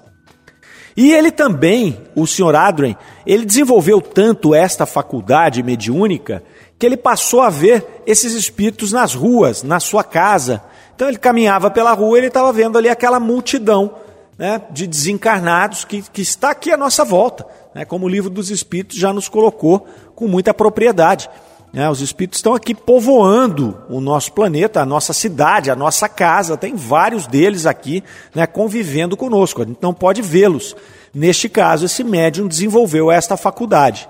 E 0.94 1.12
ele 1.12 1.30
também, 1.30 2.02
o 2.14 2.26
senhor 2.26 2.54
Adrien, 2.54 2.96
ele 3.26 3.46
desenvolveu 3.46 4.00
tanto 4.00 4.54
esta 4.54 4.84
faculdade 4.84 5.62
mediúnica 5.62 6.42
que 6.78 6.84
ele 6.84 6.96
passou 6.96 7.40
a 7.40 7.48
ver 7.48 8.02
esses 8.06 8.32
espíritos 8.32 8.92
nas 8.92 9.14
ruas, 9.14 9.62
na 9.62 9.80
sua 9.80 10.04
casa. 10.04 10.62
Então 10.94 11.08
ele 11.08 11.18
caminhava 11.18 11.70
pela 11.70 11.92
rua, 11.92 12.18
ele 12.18 12.26
estava 12.26 12.52
vendo 12.52 12.76
ali 12.76 12.88
aquela 12.88 13.18
multidão 13.18 13.94
né, 14.38 14.60
de 14.70 14.86
desencarnados 14.86 15.84
que, 15.84 16.02
que 16.02 16.20
está 16.20 16.50
aqui 16.50 16.70
à 16.70 16.76
nossa 16.76 17.04
volta, 17.04 17.46
né, 17.74 17.84
como 17.84 18.06
o 18.06 18.08
livro 18.08 18.28
dos 18.28 18.50
Espíritos 18.50 18.98
já 18.98 19.12
nos 19.12 19.28
colocou 19.28 19.86
com 20.14 20.28
muita 20.28 20.52
propriedade. 20.52 21.30
Né, 21.72 21.88
os 21.88 22.00
Espíritos 22.00 22.38
estão 22.38 22.54
aqui 22.54 22.74
povoando 22.74 23.78
o 23.88 24.00
nosso 24.00 24.32
planeta, 24.32 24.80
a 24.80 24.86
nossa 24.86 25.12
cidade, 25.12 25.70
a 25.70 25.76
nossa 25.76 26.08
casa, 26.08 26.56
tem 26.56 26.74
vários 26.74 27.26
deles 27.26 27.66
aqui 27.66 28.04
né, 28.34 28.46
convivendo 28.46 29.16
conosco, 29.16 29.62
a 29.62 29.64
gente 29.64 29.78
não 29.80 29.94
pode 29.94 30.20
vê-los. 30.20 30.76
Neste 31.14 31.48
caso, 31.48 31.86
esse 31.86 32.04
médium 32.04 32.46
desenvolveu 32.46 33.10
esta 33.10 33.38
faculdade. 33.38 34.06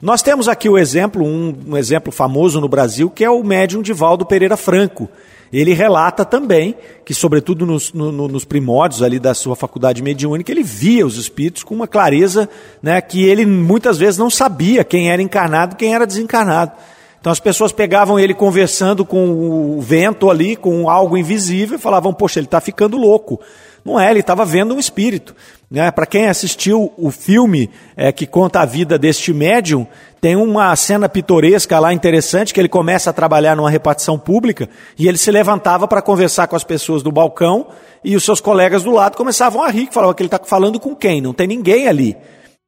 Nós 0.00 0.22
temos 0.22 0.48
aqui 0.48 0.68
o 0.68 0.78
exemplo, 0.78 1.22
um, 1.22 1.54
um 1.68 1.76
exemplo 1.76 2.10
famoso 2.10 2.60
no 2.60 2.68
Brasil, 2.68 3.10
que 3.10 3.24
é 3.24 3.30
o 3.30 3.44
médium 3.44 3.82
Divaldo 3.82 4.24
Pereira 4.24 4.56
Franco, 4.56 5.10
ele 5.52 5.72
relata 5.72 6.24
também 6.24 6.76
que, 7.04 7.12
sobretudo 7.12 7.66
nos, 7.66 7.92
no, 7.92 8.12
nos 8.28 8.44
primórdios 8.44 9.02
ali 9.02 9.18
da 9.18 9.34
sua 9.34 9.56
faculdade 9.56 10.02
mediúnica, 10.02 10.50
ele 10.52 10.62
via 10.62 11.04
os 11.04 11.16
espíritos 11.16 11.64
com 11.64 11.74
uma 11.74 11.88
clareza 11.88 12.48
né, 12.80 13.00
que 13.00 13.24
ele 13.24 13.44
muitas 13.44 13.98
vezes 13.98 14.16
não 14.16 14.30
sabia 14.30 14.84
quem 14.84 15.10
era 15.10 15.20
encarnado 15.20 15.76
quem 15.76 15.92
era 15.92 16.06
desencarnado. 16.06 16.72
Então 17.20 17.32
as 17.32 17.40
pessoas 17.40 17.72
pegavam 17.72 18.18
ele 18.18 18.32
conversando 18.32 19.04
com 19.04 19.76
o 19.76 19.80
vento 19.80 20.30
ali, 20.30 20.56
com 20.56 20.88
algo 20.88 21.18
invisível, 21.18 21.76
e 21.76 21.80
falavam: 21.80 22.14
Poxa, 22.14 22.38
ele 22.38 22.46
está 22.46 22.60
ficando 22.60 22.96
louco. 22.96 23.38
Não 23.84 23.98
é, 23.98 24.10
ele 24.10 24.20
estava 24.20 24.44
vendo 24.44 24.74
um 24.74 24.78
espírito. 24.78 25.34
Né? 25.70 25.90
Para 25.90 26.06
quem 26.06 26.26
assistiu 26.26 26.92
o 26.96 27.10
filme 27.10 27.70
é, 27.96 28.10
que 28.10 28.26
conta 28.26 28.60
a 28.60 28.64
vida 28.64 28.98
deste 28.98 29.32
médium, 29.32 29.86
tem 30.20 30.36
uma 30.36 30.74
cena 30.76 31.08
pitoresca 31.08 31.78
lá 31.78 31.92
interessante 31.92 32.52
que 32.52 32.60
ele 32.60 32.68
começa 32.68 33.10
a 33.10 33.12
trabalhar 33.12 33.56
numa 33.56 33.70
repartição 33.70 34.18
pública 34.18 34.68
e 34.98 35.08
ele 35.08 35.16
se 35.16 35.30
levantava 35.30 35.86
para 35.88 36.02
conversar 36.02 36.46
com 36.48 36.56
as 36.56 36.64
pessoas 36.64 37.02
do 37.02 37.12
balcão 37.12 37.68
e 38.04 38.16
os 38.16 38.24
seus 38.24 38.40
colegas 38.40 38.82
do 38.82 38.90
lado 38.90 39.16
começavam 39.16 39.62
a 39.62 39.70
rir, 39.70 39.88
falavam 39.92 40.14
que 40.14 40.22
ele 40.22 40.26
está 40.26 40.40
falando 40.44 40.80
com 40.80 40.94
quem? 40.94 41.20
Não 41.20 41.32
tem 41.32 41.46
ninguém 41.46 41.88
ali. 41.88 42.16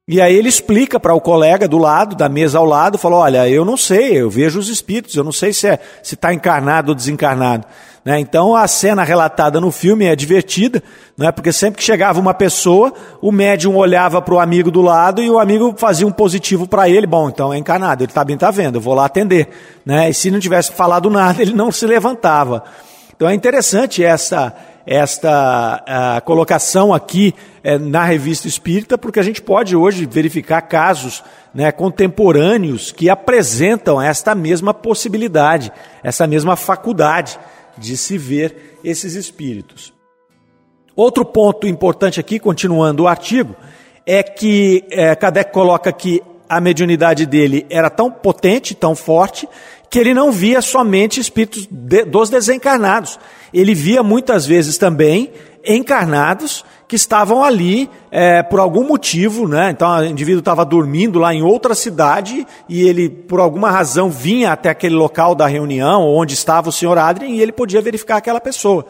E 0.05 0.19
aí 0.19 0.35
ele 0.35 0.49
explica 0.49 0.99
para 0.99 1.13
o 1.13 1.21
colega 1.21 1.65
do 1.65 1.77
lado, 1.77 2.13
da 2.13 2.27
mesa 2.27 2.57
ao 2.57 2.65
lado, 2.65 2.97
falou: 2.97 3.19
Olha, 3.19 3.47
eu 3.47 3.63
não 3.63 3.77
sei, 3.77 4.17
eu 4.17 4.29
vejo 4.29 4.59
os 4.59 4.67
espíritos, 4.67 5.15
eu 5.15 5.23
não 5.23 5.31
sei 5.31 5.53
se 5.53 5.65
é, 5.65 5.79
está 6.03 6.33
encarnado 6.33 6.89
ou 6.91 6.95
desencarnado. 6.95 7.65
Né? 8.03 8.19
Então 8.19 8.53
a 8.53 8.67
cena 8.67 9.01
relatada 9.01 9.61
no 9.61 9.71
filme 9.71 10.03
é 10.03 10.13
divertida, 10.13 10.83
né? 11.17 11.31
porque 11.31 11.53
sempre 11.53 11.77
que 11.77 11.85
chegava 11.85 12.19
uma 12.19 12.33
pessoa, 12.33 12.91
o 13.21 13.31
médium 13.31 13.77
olhava 13.77 14.21
para 14.21 14.33
o 14.33 14.41
amigo 14.41 14.69
do 14.69 14.81
lado 14.81 15.23
e 15.23 15.29
o 15.29 15.39
amigo 15.39 15.73
fazia 15.77 16.05
um 16.05 16.11
positivo 16.11 16.67
para 16.67 16.89
ele. 16.89 17.07
Bom, 17.07 17.29
então 17.29 17.53
é 17.53 17.57
encarnado, 17.57 18.03
ele 18.03 18.11
está 18.11 18.25
bem, 18.25 18.33
está 18.33 18.51
vendo, 18.51 18.75
eu 18.75 18.81
vou 18.81 18.93
lá 18.93 19.05
atender. 19.05 19.47
Né? 19.85 20.09
E 20.09 20.13
se 20.13 20.29
não 20.29 20.39
tivesse 20.39 20.73
falado 20.73 21.09
nada, 21.09 21.39
ele 21.41 21.53
não 21.53 21.71
se 21.71 21.85
levantava. 21.85 22.65
Então 23.15 23.29
é 23.29 23.33
interessante 23.33 24.03
essa 24.03 24.53
esta 24.85 26.21
colocação 26.25 26.93
aqui 26.93 27.33
é, 27.63 27.77
na 27.77 28.03
revista 28.03 28.47
Espírita, 28.47 28.97
porque 28.97 29.19
a 29.19 29.23
gente 29.23 29.41
pode 29.41 29.75
hoje 29.75 30.05
verificar 30.05 30.61
casos 30.61 31.23
né, 31.53 31.71
contemporâneos 31.71 32.91
que 32.91 33.09
apresentam 33.09 34.01
esta 34.01 34.35
mesma 34.35 34.73
possibilidade, 34.73 35.71
essa 36.03 36.27
mesma 36.27 36.55
faculdade 36.55 37.39
de 37.77 37.95
se 37.95 38.17
ver 38.17 38.79
esses 38.83 39.15
espíritos. 39.15 39.93
Outro 40.95 41.25
ponto 41.25 41.67
importante 41.67 42.19
aqui, 42.19 42.37
continuando 42.37 43.03
o 43.03 43.07
artigo, 43.07 43.55
é 44.05 44.21
que 44.21 44.83
é, 44.91 45.15
Kardec 45.15 45.51
coloca 45.51 45.91
que 45.91 46.21
a 46.47 46.59
mediunidade 46.59 47.25
dele 47.25 47.65
era 47.69 47.89
tão 47.89 48.11
potente, 48.11 48.75
tão 48.75 48.95
forte, 48.95 49.47
que 49.89 49.97
ele 49.97 50.13
não 50.13 50.31
via 50.31 50.61
somente 50.61 51.19
espíritos 51.19 51.67
de, 51.69 52.03
dos 52.05 52.29
desencarnados. 52.29 53.19
Ele 53.53 53.75
via 53.75 54.01
muitas 54.01 54.45
vezes 54.45 54.77
também 54.77 55.31
encarnados 55.65 56.65
que 56.87 56.95
estavam 56.95 57.43
ali 57.43 57.89
é, 58.11 58.43
por 58.43 58.59
algum 58.59 58.85
motivo, 58.85 59.47
né? 59.47 59.71
Então 59.71 59.89
o 59.97 60.05
indivíduo 60.05 60.39
estava 60.39 60.65
dormindo 60.65 61.19
lá 61.19 61.33
em 61.33 61.41
outra 61.41 61.73
cidade 61.73 62.45
e 62.67 62.83
ele, 62.83 63.09
por 63.09 63.39
alguma 63.39 63.71
razão, 63.71 64.09
vinha 64.09 64.51
até 64.51 64.69
aquele 64.69 64.95
local 64.95 65.33
da 65.33 65.47
reunião 65.47 66.03
onde 66.03 66.33
estava 66.33 66.69
o 66.69 66.71
senhor 66.71 66.97
Adrien 66.97 67.35
e 67.35 67.41
ele 67.41 67.51
podia 67.51 67.81
verificar 67.81 68.17
aquela 68.17 68.41
pessoa. 68.41 68.85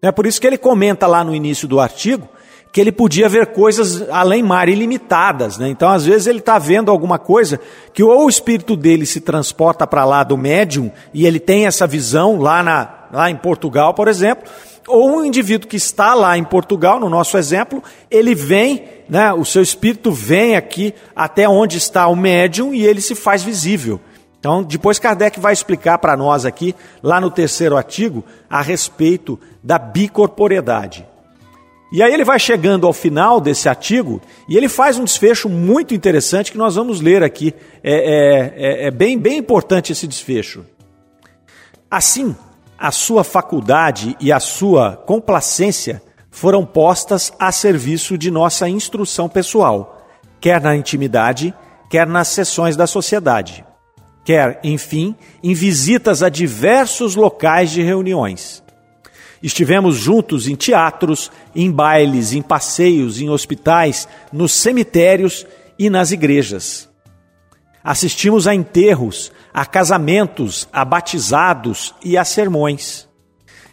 É 0.00 0.12
por 0.12 0.26
isso 0.26 0.40
que 0.40 0.46
ele 0.46 0.58
comenta 0.58 1.06
lá 1.06 1.24
no 1.24 1.34
início 1.34 1.66
do 1.66 1.80
artigo 1.80 2.28
que 2.72 2.80
ele 2.80 2.92
podia 2.92 3.28
ver 3.28 3.46
coisas 3.46 4.08
além 4.10 4.42
mar, 4.42 4.68
ilimitadas. 4.68 5.58
Né? 5.58 5.68
Então, 5.68 5.88
às 5.88 6.04
vezes, 6.04 6.26
ele 6.26 6.38
está 6.38 6.58
vendo 6.58 6.90
alguma 6.90 7.18
coisa 7.18 7.58
que 7.92 8.02
ou 8.02 8.26
o 8.26 8.28
espírito 8.28 8.76
dele 8.76 9.06
se 9.06 9.20
transporta 9.20 9.86
para 9.86 10.04
lá 10.04 10.22
do 10.22 10.36
médium 10.36 10.90
e 11.12 11.26
ele 11.26 11.40
tem 11.40 11.66
essa 11.66 11.86
visão 11.86 12.38
lá, 12.38 12.62
na, 12.62 12.88
lá 13.12 13.30
em 13.30 13.36
Portugal, 13.36 13.94
por 13.94 14.08
exemplo, 14.08 14.48
ou 14.86 15.18
um 15.18 15.24
indivíduo 15.24 15.68
que 15.68 15.76
está 15.76 16.14
lá 16.14 16.36
em 16.36 16.44
Portugal, 16.44 16.98
no 16.98 17.08
nosso 17.08 17.36
exemplo, 17.36 17.82
ele 18.10 18.34
vem, 18.34 18.84
né, 19.08 19.32
o 19.32 19.44
seu 19.44 19.62
espírito 19.62 20.10
vem 20.10 20.56
aqui 20.56 20.94
até 21.14 21.48
onde 21.48 21.76
está 21.76 22.06
o 22.08 22.16
médium 22.16 22.72
e 22.72 22.86
ele 22.86 23.00
se 23.00 23.14
faz 23.14 23.42
visível. 23.42 24.00
Então, 24.40 24.62
depois 24.62 24.98
Kardec 24.98 25.38
vai 25.40 25.52
explicar 25.52 25.98
para 25.98 26.16
nós 26.16 26.44
aqui, 26.44 26.74
lá 27.02 27.20
no 27.20 27.30
terceiro 27.30 27.76
artigo, 27.76 28.24
a 28.48 28.62
respeito 28.62 29.38
da 29.62 29.78
bicorporeidade. 29.78 31.04
E 31.90 32.02
aí 32.02 32.12
ele 32.12 32.24
vai 32.24 32.38
chegando 32.38 32.86
ao 32.86 32.92
final 32.92 33.40
desse 33.40 33.68
artigo 33.68 34.20
e 34.48 34.56
ele 34.56 34.68
faz 34.68 34.98
um 34.98 35.04
desfecho 35.04 35.48
muito 35.48 35.94
interessante 35.94 36.52
que 36.52 36.58
nós 36.58 36.74
vamos 36.74 37.00
ler 37.00 37.22
aqui. 37.22 37.54
É, 37.82 37.92
é, 37.92 38.54
é, 38.56 38.86
é 38.86 38.90
bem, 38.90 39.18
bem 39.18 39.38
importante 39.38 39.92
esse 39.92 40.06
desfecho. 40.06 40.66
Assim, 41.90 42.36
a 42.78 42.92
sua 42.92 43.24
faculdade 43.24 44.14
e 44.20 44.30
a 44.30 44.38
sua 44.38 44.96
complacência 44.96 46.02
foram 46.30 46.64
postas 46.64 47.32
a 47.38 47.50
serviço 47.50 48.18
de 48.18 48.30
nossa 48.30 48.68
instrução 48.68 49.28
pessoal, 49.28 50.06
quer 50.40 50.60
na 50.60 50.76
intimidade, 50.76 51.54
quer 51.90 52.06
nas 52.06 52.28
sessões 52.28 52.76
da 52.76 52.86
sociedade, 52.86 53.64
quer, 54.24 54.60
enfim, 54.62 55.16
em 55.42 55.54
visitas 55.54 56.22
a 56.22 56.28
diversos 56.28 57.16
locais 57.16 57.70
de 57.70 57.82
reuniões. 57.82 58.62
Estivemos 59.42 59.96
juntos 59.96 60.48
em 60.48 60.56
teatros, 60.56 61.30
em 61.54 61.70
bailes, 61.70 62.32
em 62.32 62.42
passeios, 62.42 63.20
em 63.20 63.30
hospitais, 63.30 64.08
nos 64.32 64.52
cemitérios 64.52 65.46
e 65.78 65.88
nas 65.88 66.10
igrejas. 66.10 66.88
Assistimos 67.82 68.46
a 68.46 68.54
enterros, 68.54 69.32
a 69.54 69.64
casamentos, 69.64 70.68
a 70.72 70.84
batizados 70.84 71.94
e 72.04 72.16
a 72.16 72.24
sermões. 72.24 73.08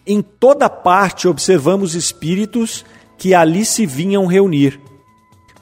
Em 0.05 0.21
toda 0.21 0.69
parte 0.69 1.27
observamos 1.27 1.95
espíritos 1.95 2.85
que 3.17 3.33
ali 3.33 3.65
se 3.65 3.85
vinham 3.85 4.27
reunir. 4.27 4.79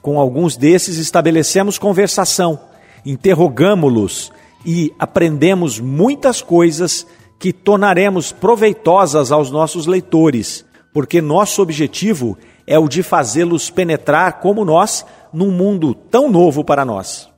Com 0.02 0.20
alguns 0.20 0.54
desses 0.56 0.98
estabelecemos 0.98 1.78
conversação, 1.78 2.60
interrogamo-los 3.06 4.30
e 4.64 4.92
aprendemos 4.98 5.80
muitas 5.80 6.42
coisas 6.42 7.06
que 7.44 7.52
tornaremos 7.52 8.32
proveitosas 8.32 9.30
aos 9.30 9.50
nossos 9.50 9.84
leitores, 9.84 10.64
porque 10.94 11.20
nosso 11.20 11.60
objetivo 11.60 12.38
é 12.66 12.78
o 12.78 12.88
de 12.88 13.02
fazê-los 13.02 13.68
penetrar 13.68 14.40
como 14.40 14.64
nós 14.64 15.04
num 15.30 15.50
mundo 15.50 15.94
tão 15.94 16.30
novo 16.30 16.64
para 16.64 16.86
nós. 16.86 17.28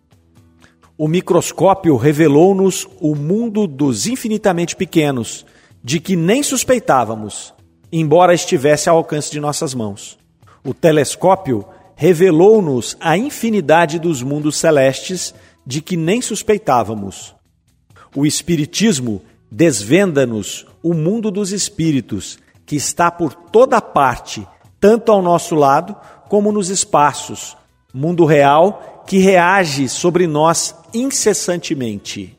O 0.97 1.09
microscópio 1.09 1.97
revelou-nos 1.97 2.87
o 3.01 3.17
mundo 3.17 3.67
dos 3.67 4.07
infinitamente 4.07 4.77
pequenos, 4.77 5.45
de 5.83 5.99
que 5.99 6.15
nem 6.15 6.41
suspeitávamos, 6.41 7.53
embora 7.91 8.33
estivesse 8.33 8.89
ao 8.89 8.99
alcance 8.99 9.33
de 9.33 9.41
nossas 9.41 9.75
mãos. 9.75 10.17
O 10.65 10.73
telescópio 10.73 11.67
revelou-nos 11.97 12.97
a 13.01 13.19
infinidade 13.19 13.99
dos 13.99 14.23
mundos 14.23 14.57
celestes, 14.57 15.35
de 15.67 15.83
que 15.83 15.97
nem 15.97 16.23
suspeitávamos. 16.23 17.35
O 18.15 18.25
Espiritismo 18.25 19.21
desvenda-nos 19.51 20.67
o 20.83 20.95
mundo 20.95 21.31
dos 21.31 21.53
espíritos, 21.53 22.39
que 22.65 22.77
está 22.77 23.11
por 23.11 23.35
toda 23.35 23.81
parte, 23.81 24.47
tanto 24.81 25.13
ao 25.13 25.23
nosso 25.23 25.55
lado 25.55 25.97
como 26.29 26.51
nos 26.53 26.69
espaços, 26.69 27.57
mundo 27.95 28.25
real 28.25 29.05
que 29.07 29.19
reage 29.19 29.89
sobre 29.89 30.27
nós 30.27 30.75
incessantemente. 30.93 32.37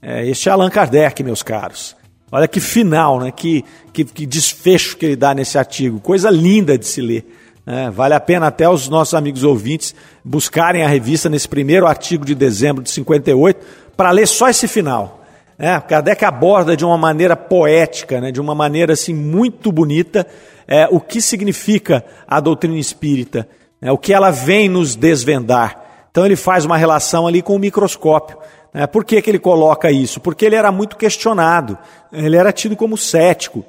É, 0.00 0.26
este 0.26 0.48
é 0.48 0.52
Allan 0.52 0.70
Kardec, 0.70 1.22
meus 1.22 1.42
caros. 1.42 1.94
Olha 2.32 2.48
que 2.48 2.60
final, 2.60 3.20
né? 3.20 3.30
que, 3.30 3.64
que, 3.92 4.04
que 4.04 4.24
desfecho 4.24 4.96
que 4.96 5.04
ele 5.04 5.16
dá 5.16 5.34
nesse 5.34 5.58
artigo. 5.58 6.00
Coisa 6.00 6.30
linda 6.30 6.78
de 6.78 6.86
se 6.86 7.00
ler. 7.00 7.26
É, 7.66 7.90
vale 7.90 8.14
a 8.14 8.20
pena 8.20 8.46
até 8.46 8.68
os 8.68 8.88
nossos 8.88 9.14
amigos 9.14 9.44
ouvintes 9.44 9.94
buscarem 10.24 10.82
a 10.82 10.88
revista 10.88 11.28
nesse 11.28 11.48
primeiro 11.48 11.86
artigo 11.86 12.24
de 12.24 12.34
dezembro 12.34 12.82
de 12.82 12.90
58 12.90 13.60
para 13.96 14.10
ler 14.10 14.26
só 14.26 14.48
esse 14.48 14.66
final. 14.66 15.19
É, 15.60 15.78
Kardec 15.78 16.24
aborda 16.24 16.76
de 16.76 16.84
uma 16.84 16.96
maneira 16.96 17.36
poética, 17.36 18.20
né, 18.20 18.32
de 18.32 18.40
uma 18.40 18.54
maneira 18.54 18.94
assim 18.94 19.14
muito 19.14 19.70
bonita, 19.70 20.26
é, 20.66 20.88
o 20.90 20.98
que 20.98 21.20
significa 21.20 22.04
a 22.26 22.40
doutrina 22.40 22.78
espírita 22.78 23.46
né, 23.80 23.90
o 23.90 23.98
que 23.98 24.12
ela 24.12 24.30
vem 24.30 24.68
nos 24.68 24.94
desvendar. 24.94 26.06
Então 26.10 26.26
ele 26.26 26.36
faz 26.36 26.64
uma 26.64 26.76
relação 26.76 27.26
ali 27.26 27.40
com 27.40 27.54
o 27.54 27.58
microscópio. 27.58 28.36
Né? 28.74 28.86
Por 28.86 29.04
que, 29.04 29.22
que 29.22 29.30
ele 29.30 29.38
coloca 29.38 29.90
isso? 29.90 30.20
Porque 30.20 30.44
ele 30.44 30.56
era 30.56 30.70
muito 30.70 30.96
questionado, 30.96 31.78
ele 32.12 32.36
era 32.36 32.52
tido 32.52 32.76
como 32.76 32.96
cético. 32.96 33.64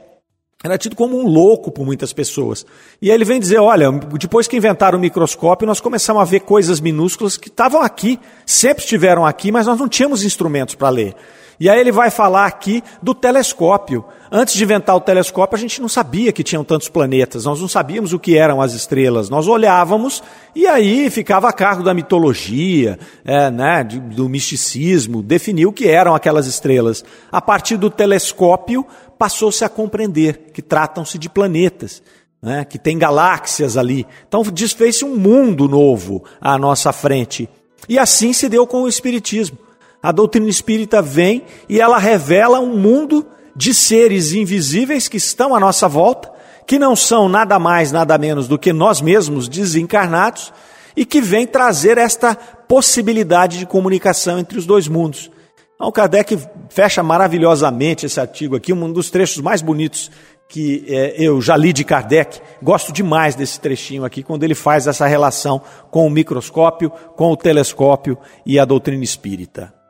era 0.63 0.77
tido 0.77 0.95
como 0.95 1.17
um 1.17 1.27
louco 1.27 1.71
por 1.71 1.85
muitas 1.85 2.11
pessoas. 2.13 2.65
E 3.01 3.09
aí 3.09 3.15
ele 3.15 3.25
vem 3.25 3.39
dizer: 3.39 3.59
olha, 3.59 3.91
depois 3.91 4.47
que 4.47 4.57
inventaram 4.57 4.97
o 4.97 5.01
microscópio, 5.01 5.67
nós 5.67 5.79
começamos 5.79 6.21
a 6.21 6.25
ver 6.25 6.41
coisas 6.41 6.79
minúsculas 6.79 7.37
que 7.37 7.47
estavam 7.47 7.81
aqui, 7.81 8.19
sempre 8.45 8.83
estiveram 8.83 9.25
aqui, 9.25 9.51
mas 9.51 9.65
nós 9.65 9.79
não 9.79 9.87
tínhamos 9.87 10.23
instrumentos 10.23 10.75
para 10.75 10.89
ler. 10.89 11.15
E 11.61 11.69
aí 11.69 11.79
ele 11.79 11.91
vai 11.91 12.09
falar 12.09 12.47
aqui 12.47 12.83
do 13.03 13.13
telescópio. 13.13 14.03
Antes 14.31 14.55
de 14.55 14.63
inventar 14.63 14.95
o 14.95 14.99
telescópio, 14.99 15.55
a 15.55 15.59
gente 15.59 15.79
não 15.79 15.87
sabia 15.87 16.31
que 16.31 16.43
tinham 16.43 16.63
tantos 16.63 16.89
planetas, 16.89 17.45
nós 17.45 17.61
não 17.61 17.67
sabíamos 17.67 18.13
o 18.13 18.19
que 18.19 18.35
eram 18.35 18.59
as 18.59 18.73
estrelas. 18.73 19.29
Nós 19.29 19.47
olhávamos 19.47 20.23
e 20.55 20.65
aí 20.65 21.07
ficava 21.11 21.47
a 21.47 21.53
cargo 21.53 21.83
da 21.83 21.93
mitologia, 21.93 22.97
é, 23.23 23.51
né, 23.51 23.83
do 23.83 24.27
misticismo, 24.27 25.21
definir 25.21 25.67
o 25.67 25.71
que 25.71 25.87
eram 25.87 26.15
aquelas 26.15 26.47
estrelas. 26.47 27.05
A 27.31 27.39
partir 27.39 27.77
do 27.77 27.91
telescópio, 27.91 28.83
passou-se 29.19 29.63
a 29.63 29.69
compreender 29.69 30.49
que 30.51 30.63
tratam-se 30.63 31.19
de 31.19 31.29
planetas. 31.29 32.01
Né, 32.41 32.65
que 32.65 32.79
tem 32.79 32.97
galáxias 32.97 33.77
ali. 33.77 34.07
Então 34.27 34.41
desfez-se 34.41 35.05
um 35.05 35.15
mundo 35.15 35.69
novo 35.69 36.23
à 36.41 36.57
nossa 36.57 36.91
frente. 36.91 37.47
E 37.87 37.99
assim 37.99 38.33
se 38.33 38.49
deu 38.49 38.65
com 38.65 38.81
o 38.81 38.87
Espiritismo. 38.87 39.59
A 40.01 40.11
doutrina 40.11 40.49
espírita 40.49 41.01
vem 41.01 41.43
e 41.69 41.79
ela 41.79 41.97
revela 41.97 42.59
um 42.59 42.75
mundo 42.77 43.25
de 43.55 43.73
seres 43.73 44.33
invisíveis 44.33 45.07
que 45.07 45.17
estão 45.17 45.55
à 45.55 45.59
nossa 45.59 45.87
volta, 45.87 46.31
que 46.65 46.79
não 46.79 46.95
são 46.95 47.29
nada 47.29 47.59
mais, 47.59 47.91
nada 47.91 48.17
menos 48.17 48.47
do 48.47 48.57
que 48.57 48.73
nós 48.73 49.01
mesmos 49.01 49.47
desencarnados 49.47 50.51
e 50.95 51.05
que 51.05 51.21
vem 51.21 51.45
trazer 51.45 51.97
esta 51.97 52.35
possibilidade 52.35 53.59
de 53.59 53.65
comunicação 53.65 54.39
entre 54.39 54.57
os 54.57 54.65
dois 54.65 54.87
mundos. 54.87 55.29
Então, 55.75 55.91
Kardec 55.91 56.37
fecha 56.69 57.03
maravilhosamente 57.03 58.05
esse 58.05 58.19
artigo 58.19 58.55
aqui, 58.55 58.71
um 58.71 58.91
dos 58.91 59.09
trechos 59.09 59.41
mais 59.41 59.61
bonitos 59.61 60.11
que 60.47 60.83
é, 60.87 61.15
eu 61.17 61.41
já 61.41 61.55
li 61.55 61.71
de 61.71 61.83
Kardec. 61.83 62.39
Gosto 62.61 62.91
demais 62.91 63.35
desse 63.35 63.59
trechinho 63.59 64.03
aqui, 64.03 64.21
quando 64.21 64.43
ele 64.43 64.53
faz 64.53 64.85
essa 64.85 65.07
relação 65.07 65.61
com 65.89 66.05
o 66.05 66.09
microscópio, 66.09 66.89
com 67.15 67.31
o 67.31 67.37
telescópio 67.37 68.17
e 68.45 68.59
a 68.59 68.65
doutrina 68.65 69.03
espírita. 69.03 69.80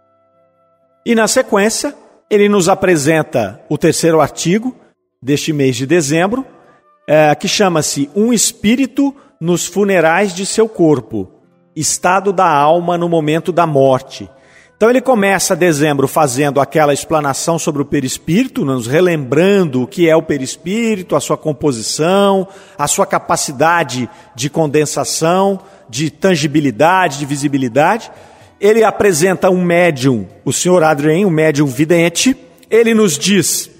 E 1.06 1.16
na 1.16 1.28
sequência, 1.28 1.96
ele 2.30 2.48
nos 2.48 2.70
apresenta 2.70 3.60
o 3.68 3.78
terceiro 3.78 4.22
artigo 4.22 4.76
deste 5.22 5.52
mês 5.52 5.76
de 5.76 5.86
dezembro, 5.86 6.46
é, 7.08 7.34
que 7.36 7.48
chama-se 7.48 8.10
Um 8.16 8.32
Espírito 8.32 9.14
nos 9.40 9.66
Funerais 9.66 10.34
de 10.34 10.46
Seu 10.46 10.70
Corpo 10.70 11.30
Estado 11.76 12.32
da 12.32 12.48
Alma 12.48 12.98
no 12.98 13.10
Momento 13.10 13.52
da 13.52 13.66
Morte. 13.66 14.30
Então 14.76 14.90
ele 14.90 15.00
começa 15.00 15.56
dezembro 15.56 16.08
fazendo 16.08 16.60
aquela 16.60 16.94
explanação 16.94 17.60
sobre 17.60 17.82
o 17.84 17.86
perispírito, 17.86 18.66
nos 18.66 18.88
relembrando 18.88 19.84
o 19.84 19.88
que 19.88 20.10
é 20.10 20.16
o 20.16 20.24
perispírito, 20.24 21.16
a 21.16 21.20
sua 21.20 21.38
composição, 21.38 22.48
a 22.78 22.88
sua 22.88 23.06
capacidade 23.06 24.10
de 24.36 24.50
condensação, 24.50 25.60
de 25.88 26.10
tangibilidade, 26.10 27.20
de 27.20 27.26
visibilidade. 27.28 28.12
Ele 28.62 28.84
apresenta 28.84 29.50
um 29.50 29.63
médium, 29.63 30.28
o 30.45 30.54
senhor 30.54 30.84
Adrien, 30.84 31.26
um 31.26 31.32
médium 31.32 31.65
vidente. 31.65 32.38
Ele 32.69 32.93
nos 32.93 33.17
diz 33.17 33.71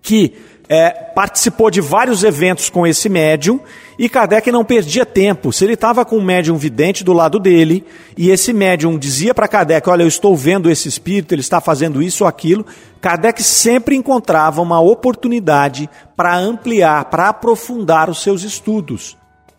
que 0.00 0.32
é, 0.66 0.88
participou 0.90 1.70
de 1.70 1.82
vários 1.82 2.24
eventos 2.24 2.70
com 2.70 2.86
esse 2.86 3.06
médium 3.10 3.60
e 3.98 4.08
Kardec 4.08 4.50
não 4.50 4.64
perdia 4.64 5.04
tempo. 5.04 5.52
Se 5.52 5.62
ele 5.64 5.74
estava 5.74 6.06
com 6.06 6.16
um 6.16 6.24
médium 6.24 6.56
vidente 6.56 7.04
do 7.04 7.12
lado 7.12 7.38
dele 7.38 7.84
e 8.16 8.30
esse 8.30 8.50
médium 8.52 8.98
dizia 8.98 9.34
para 9.34 9.46
Kardec: 9.46 9.88
Olha, 9.90 10.02
eu 10.02 10.08
estou 10.08 10.34
vendo 10.34 10.70
esse 10.70 10.88
espírito, 10.88 11.34
ele 11.34 11.42
está 11.42 11.60
fazendo 11.60 12.02
isso 12.02 12.24
ou 12.24 12.28
aquilo, 12.28 12.64
Kardec 13.02 13.42
sempre 13.42 13.94
encontrava 13.94 14.62
uma 14.62 14.80
oportunidade 14.80 15.88
para 16.16 16.34
ampliar, 16.34 17.04
para 17.06 17.28
aprofundar 17.28 18.08
os 18.08 18.22
seus 18.22 18.42
estudos. 18.42 19.18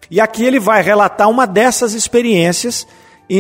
E 0.10 0.20
aqui 0.20 0.44
ele 0.44 0.60
vai 0.60 0.82
relatar 0.82 1.30
uma 1.30 1.46
dessas 1.46 1.94
experiências 1.94 2.88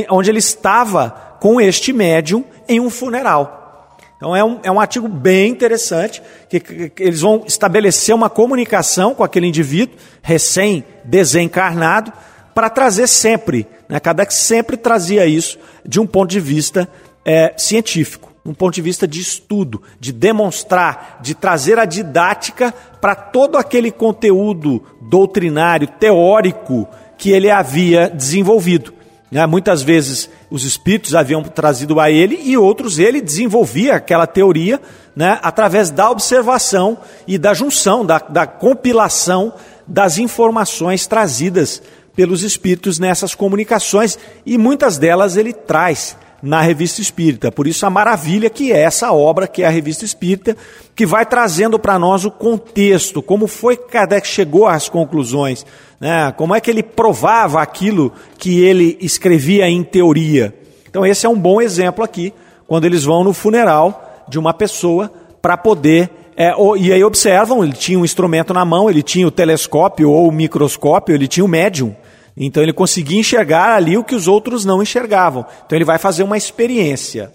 onde 0.09 0.29
ele 0.29 0.39
estava 0.39 1.37
com 1.39 1.59
este 1.59 1.93
médium 1.93 2.43
em 2.67 2.79
um 2.79 2.89
funeral. 2.89 3.97
Então 4.17 4.35
é 4.35 4.43
um, 4.43 4.59
é 4.63 4.71
um 4.71 4.79
artigo 4.79 5.07
bem 5.07 5.51
interessante, 5.51 6.21
que, 6.49 6.59
que, 6.59 6.89
que 6.89 7.03
eles 7.03 7.21
vão 7.21 7.43
estabelecer 7.45 8.15
uma 8.15 8.29
comunicação 8.29 9.13
com 9.13 9.23
aquele 9.23 9.47
indivíduo 9.47 9.95
recém-desencarnado, 10.21 12.11
para 12.55 12.69
trazer 12.69 13.07
sempre, 13.07 13.67
né? 13.89 13.99
Kardec 13.99 14.33
sempre 14.33 14.77
trazia 14.77 15.25
isso 15.25 15.59
de 15.85 15.99
um 15.99 16.07
ponto 16.07 16.29
de 16.31 16.39
vista 16.39 16.87
é, 17.25 17.53
científico, 17.57 18.31
um 18.45 18.53
ponto 18.53 18.73
de 18.73 18.81
vista 18.81 19.05
de 19.05 19.19
estudo, 19.19 19.81
de 19.99 20.13
demonstrar, 20.13 21.19
de 21.21 21.35
trazer 21.35 21.77
a 21.77 21.83
didática 21.83 22.73
para 23.01 23.13
todo 23.13 23.57
aquele 23.57 23.91
conteúdo 23.91 24.81
doutrinário, 25.01 25.87
teórico 25.99 26.87
que 27.17 27.29
ele 27.31 27.51
havia 27.51 28.09
desenvolvido. 28.09 28.94
Né? 29.35 29.45
Muitas 29.45 29.81
vezes 29.81 30.29
os 30.49 30.63
espíritos 30.63 31.13
haviam 31.13 31.43
trazido 31.43 31.99
a 31.99 32.09
ele 32.09 32.39
e 32.41 32.57
outros 32.57 32.99
ele 32.99 33.19
desenvolvia 33.19 33.95
aquela 33.95 34.25
teoria 34.25 34.79
né, 35.13 35.37
através 35.41 35.89
da 35.89 36.09
observação 36.09 36.97
e 37.27 37.37
da 37.37 37.53
junção, 37.53 38.05
da, 38.05 38.17
da 38.17 38.47
compilação 38.47 39.53
das 39.85 40.17
informações 40.17 41.05
trazidas 41.05 41.83
pelos 42.15 42.43
espíritos 42.43 42.97
nessas 42.97 43.35
comunicações 43.35 44.17
e 44.45 44.57
muitas 44.57 44.97
delas 44.97 45.35
ele 45.35 45.51
traz 45.51 46.15
na 46.41 46.61
Revista 46.61 47.01
Espírita. 47.01 47.51
Por 47.51 47.67
isso 47.67 47.85
a 47.85 47.89
maravilha 47.89 48.49
que 48.49 48.71
é 48.71 48.79
essa 48.83 49.11
obra, 49.11 49.47
que 49.47 49.63
é 49.63 49.67
a 49.67 49.69
Revista 49.69 50.05
Espírita, 50.05 50.55
que 50.95 51.05
vai 51.05 51.25
trazendo 51.25 51.77
para 51.77 51.99
nós 51.99 52.23
o 52.23 52.31
contexto, 52.31 53.21
como 53.21 53.47
foi 53.47 53.75
que 53.75 53.89
Kardec 53.89 54.25
chegou 54.25 54.65
às 54.65 54.87
conclusões, 54.87 55.65
né? 55.99 56.31
como 56.31 56.55
é 56.55 56.61
que 56.61 56.69
ele 56.69 56.83
provava 56.83 57.61
aquilo 57.61 58.11
que 58.37 58.63
ele 58.63 58.97
escrevia 59.01 59.67
em 59.67 59.83
teoria. 59.83 60.53
Então 60.89 61.05
esse 61.05 61.25
é 61.25 61.29
um 61.29 61.39
bom 61.39 61.61
exemplo 61.61 62.03
aqui, 62.03 62.33
quando 62.67 62.85
eles 62.85 63.03
vão 63.03 63.23
no 63.23 63.33
funeral 63.33 64.23
de 64.27 64.39
uma 64.39 64.53
pessoa 64.53 65.11
para 65.41 65.57
poder 65.57 66.09
é, 66.37 66.53
e 66.77 66.91
aí 66.91 67.01
observam, 67.01 67.63
ele 67.63 67.73
tinha 67.73 67.97
um 67.97 68.03
instrumento 68.03 68.53
na 68.53 68.65
mão, 68.65 68.89
ele 68.89 69.01
tinha 69.01 69.25
o 69.25 69.31
telescópio 69.31 70.11
ou 70.11 70.27
o 70.27 70.31
microscópio, 70.31 71.15
ele 71.15 71.29
tinha 71.29 71.45
o 71.45 71.47
médium. 71.47 71.95
Então 72.35 72.61
ele 72.61 72.73
conseguia 72.73 73.19
enxergar 73.19 73.75
ali 73.75 73.97
o 73.97 74.03
que 74.03 74.13
os 74.13 74.27
outros 74.27 74.65
não 74.65 74.83
enxergavam. 74.83 75.45
Então 75.65 75.77
ele 75.77 75.85
vai 75.85 75.97
fazer 75.97 76.23
uma 76.23 76.35
experiência. 76.35 77.31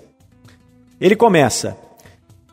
Ele 1.01 1.17
começa: 1.17 1.77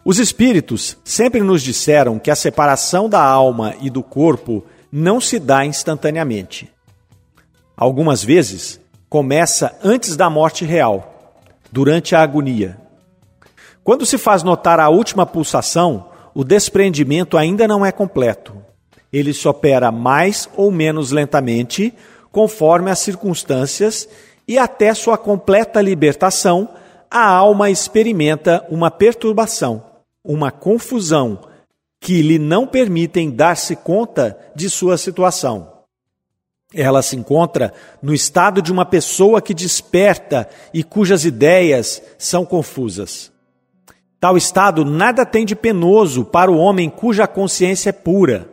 Os 0.05 0.19
espíritos 0.19 0.97
sempre 1.03 1.41
nos 1.41 1.61
disseram 1.61 2.17
que 2.17 2.31
a 2.31 2.35
separação 2.35 3.09
da 3.09 3.21
alma 3.21 3.75
e 3.81 3.89
do 3.89 4.01
corpo 4.01 4.63
não 4.91 5.19
se 5.19 5.39
dá 5.39 5.65
instantaneamente. 5.65 6.71
Algumas 7.75 8.23
vezes 8.23 8.79
começa 9.09 9.77
antes 9.83 10.15
da 10.15 10.29
morte 10.29 10.65
real, 10.65 11.33
durante 11.71 12.15
a 12.15 12.21
agonia. 12.21 12.77
Quando 13.83 14.05
se 14.05 14.17
faz 14.17 14.43
notar 14.43 14.79
a 14.79 14.89
última 14.89 15.25
pulsação, 15.25 16.09
o 16.33 16.43
desprendimento 16.43 17.37
ainda 17.37 17.67
não 17.67 17.85
é 17.85 17.91
completo. 17.91 18.55
Ele 19.11 19.33
se 19.33 19.47
opera 19.47 19.91
mais 19.91 20.49
ou 20.55 20.71
menos 20.71 21.11
lentamente 21.11 21.93
conforme 22.31 22.91
as 22.91 22.99
circunstâncias, 22.99 24.07
e 24.47 24.57
até 24.57 24.93
sua 24.93 25.17
completa 25.17 25.81
libertação, 25.81 26.69
a 27.09 27.27
alma 27.27 27.69
experimenta 27.69 28.65
uma 28.69 28.91
perturbação, 28.91 29.83
uma 30.23 30.51
confusão, 30.51 31.39
que 32.07 32.21
lhe 32.21 32.39
não 32.39 32.65
permitem 32.65 33.29
dar-se 33.29 33.75
conta 33.75 34.39
de 34.55 34.69
sua 34.69 34.97
situação. 34.97 35.73
Ela 36.73 37.01
se 37.01 37.17
encontra 37.17 37.73
no 38.01 38.13
estado 38.13 38.61
de 38.61 38.71
uma 38.71 38.85
pessoa 38.85 39.41
que 39.41 39.53
desperta 39.53 40.47
e 40.73 40.85
cujas 40.85 41.25
ideias 41.25 42.01
são 42.17 42.45
confusas. 42.45 43.29
Tal 44.21 44.37
estado 44.37 44.85
nada 44.85 45.25
tem 45.25 45.45
de 45.45 45.53
penoso 45.53 46.23
para 46.23 46.49
o 46.49 46.55
homem 46.55 46.89
cuja 46.89 47.27
consciência 47.27 47.89
é 47.89 47.91
pura. 47.91 48.49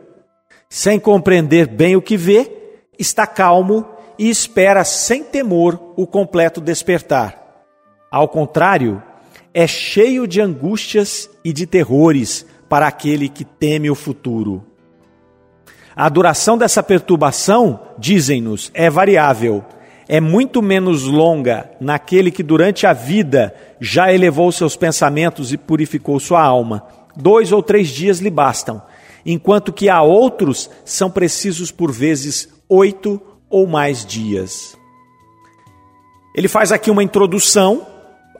Sem 0.69 0.99
compreender 0.99 1.65
bem 1.65 1.95
o 1.95 2.01
que 2.01 2.17
vê, 2.17 2.51
está 2.99 3.25
calmo 3.25 3.87
e 4.19 4.29
espera 4.29 4.83
sem 4.83 5.23
temor 5.23 5.93
o 5.95 6.05
completo 6.05 6.59
despertar. 6.59 7.63
Ao 8.11 8.27
contrário, 8.27 9.01
é 9.53 9.65
cheio 9.65 10.27
de 10.27 10.41
angústias 10.41 11.29
e 11.41 11.53
de 11.53 11.65
terrores 11.65 12.45
para 12.69 12.87
aquele 12.87 13.29
que 13.29 13.43
teme 13.43 13.89
o 13.89 13.95
futuro. 13.95 14.63
A 15.95 16.09
duração 16.09 16.57
dessa 16.57 16.83
perturbação, 16.83 17.79
dizem-nos, 17.97 18.69
é 18.73 18.89
variável. 18.89 19.63
É 20.07 20.19
muito 20.19 20.61
menos 20.61 21.03
longa 21.03 21.71
naquele 21.79 22.29
que 22.29 22.43
durante 22.43 22.85
a 22.85 22.93
vida 22.93 23.55
já 23.79 24.11
elevou 24.11 24.51
seus 24.51 24.75
pensamentos 24.75 25.53
e 25.53 25.57
purificou 25.57 26.19
sua 26.19 26.43
alma. 26.43 26.85
Dois 27.15 27.51
ou 27.51 27.63
três 27.63 27.87
dias 27.87 28.19
lhe 28.19 28.29
bastam, 28.29 28.81
enquanto 29.25 29.71
que 29.71 29.87
a 29.87 30.01
outros 30.01 30.69
são 30.83 31.09
precisos 31.09 31.71
por 31.71 31.91
vezes 31.91 32.49
oito 32.67 33.21
ou 33.49 33.65
mais 33.65 34.05
dias. 34.05 34.77
Ele 36.35 36.49
faz 36.49 36.73
aqui 36.73 36.91
uma 36.91 37.03
introdução 37.03 37.87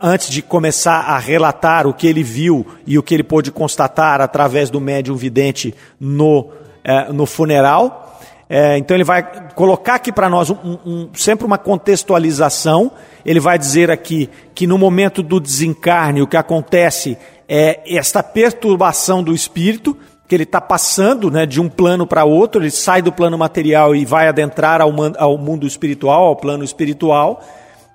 antes 0.01 0.29
de 0.29 0.41
começar 0.41 1.01
a 1.01 1.17
relatar 1.17 1.87
o 1.87 1.93
que 1.93 2.07
ele 2.07 2.23
viu 2.23 2.65
e 2.85 2.97
o 2.97 3.03
que 3.03 3.13
ele 3.13 3.23
pôde 3.23 3.51
constatar 3.51 4.21
através 4.21 4.69
do 4.69 4.79
médium 4.81 5.15
vidente 5.15 5.73
no, 5.99 6.49
é, 6.83 7.11
no 7.11 7.25
funeral. 7.25 8.19
É, 8.47 8.77
então 8.77 8.95
ele 8.95 9.03
vai 9.03 9.49
colocar 9.55 9.95
aqui 9.95 10.11
para 10.11 10.29
nós 10.29 10.49
um, 10.51 10.77
um, 10.85 11.09
sempre 11.13 11.45
uma 11.45 11.57
contextualização. 11.57 12.91
Ele 13.25 13.39
vai 13.39 13.57
dizer 13.57 13.89
aqui 13.89 14.29
que 14.53 14.67
no 14.67 14.77
momento 14.77 15.23
do 15.23 15.39
desencarne 15.39 16.21
o 16.21 16.27
que 16.27 16.37
acontece 16.37 17.17
é 17.47 17.81
esta 17.95 18.21
perturbação 18.21 19.23
do 19.23 19.33
espírito, 19.33 19.97
que 20.27 20.35
ele 20.35 20.43
está 20.43 20.59
passando 20.59 21.29
né, 21.29 21.45
de 21.45 21.61
um 21.61 21.69
plano 21.69 22.07
para 22.07 22.25
outro, 22.25 22.61
ele 22.61 22.71
sai 22.71 23.01
do 23.01 23.11
plano 23.11 23.37
material 23.37 23.95
e 23.95 24.05
vai 24.05 24.27
adentrar 24.27 24.81
ao, 24.81 24.91
ao 25.17 25.37
mundo 25.37 25.67
espiritual, 25.67 26.25
ao 26.25 26.35
plano 26.35 26.63
espiritual. 26.63 27.43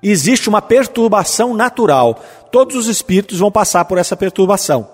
Existe 0.02 0.48
uma 0.48 0.62
perturbação 0.62 1.54
natural. 1.54 2.22
Todos 2.50 2.76
os 2.76 2.88
espíritos 2.88 3.38
vão 3.38 3.50
passar 3.50 3.84
por 3.84 3.98
essa 3.98 4.16
perturbação. 4.16 4.88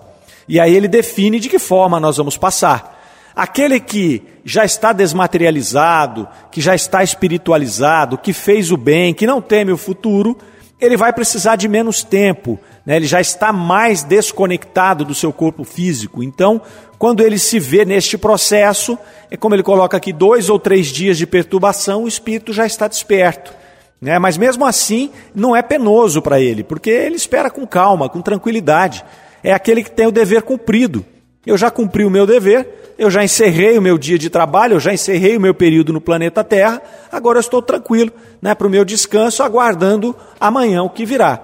E 0.47 0.59
aí 0.59 0.75
ele 0.75 0.87
define 0.87 1.39
de 1.39 1.49
que 1.49 1.59
forma 1.59 1.99
nós 1.99 2.17
vamos 2.17 2.37
passar. 2.37 2.95
Aquele 3.35 3.79
que 3.79 4.23
já 4.43 4.65
está 4.65 4.91
desmaterializado, 4.91 6.27
que 6.51 6.59
já 6.59 6.73
está 6.73 7.03
espiritualizado, 7.03 8.17
que 8.17 8.33
fez 8.33 8.71
o 8.71 8.77
bem, 8.77 9.13
que 9.13 9.27
não 9.27 9.41
teme 9.41 9.71
o 9.71 9.77
futuro, 9.77 10.37
ele 10.79 10.95
vai 10.95 11.11
precisar 11.11 11.55
de 11.55 11.67
menos 11.67 12.03
tempo, 12.03 12.59
né? 12.85 12.95
ele 12.95 13.07
já 13.07 13.19
está 13.19 13.51
mais 13.51 14.03
desconectado 14.03 15.03
do 15.03 15.15
seu 15.15 15.33
corpo 15.33 15.63
físico. 15.63 16.23
Então, 16.23 16.61
quando 16.99 17.21
ele 17.21 17.37
se 17.39 17.59
vê 17.59 17.83
neste 17.83 18.17
processo, 18.17 18.97
é 19.29 19.37
como 19.37 19.55
ele 19.55 19.63
coloca 19.63 19.97
aqui, 19.97 20.13
dois 20.13 20.49
ou 20.49 20.59
três 20.59 20.87
dias 20.87 21.17
de 21.17 21.25
perturbação, 21.25 22.03
o 22.03 22.07
espírito 22.07 22.53
já 22.53 22.65
está 22.65 22.87
desperto. 22.87 23.53
Né? 24.01 24.19
Mas 24.19 24.37
mesmo 24.37 24.65
assim, 24.65 25.11
não 25.33 25.55
é 25.55 25.61
penoso 25.61 26.21
para 26.21 26.39
ele, 26.39 26.63
porque 26.63 26.89
ele 26.89 27.15
espera 27.15 27.49
com 27.49 27.65
calma, 27.65 28.09
com 28.09 28.21
tranquilidade. 28.21 29.03
É 29.43 29.53
aquele 29.53 29.83
que 29.83 29.91
tem 29.91 30.07
o 30.07 30.11
dever 30.11 30.43
cumprido. 30.43 31.05
Eu 31.45 31.57
já 31.57 31.71
cumpri 31.71 32.03
o 32.03 32.09
meu 32.09 32.27
dever, 32.27 32.93
eu 32.97 33.09
já 33.09 33.23
encerrei 33.23 33.77
o 33.77 33.81
meu 33.81 33.97
dia 33.97 34.17
de 34.17 34.29
trabalho, 34.29 34.73
eu 34.73 34.79
já 34.79 34.93
encerrei 34.93 35.37
o 35.37 35.41
meu 35.41 35.53
período 35.53 35.93
no 35.93 36.01
planeta 36.01 36.43
Terra, 36.43 36.81
agora 37.09 37.37
eu 37.37 37.41
estou 37.41 37.61
tranquilo 37.61 38.11
né, 38.41 38.53
para 38.53 38.67
o 38.67 38.69
meu 38.69 38.83
descanso, 38.83 39.41
aguardando 39.41 40.15
amanhã 40.39 40.83
o 40.83 40.89
que 40.89 41.05
virá. 41.05 41.41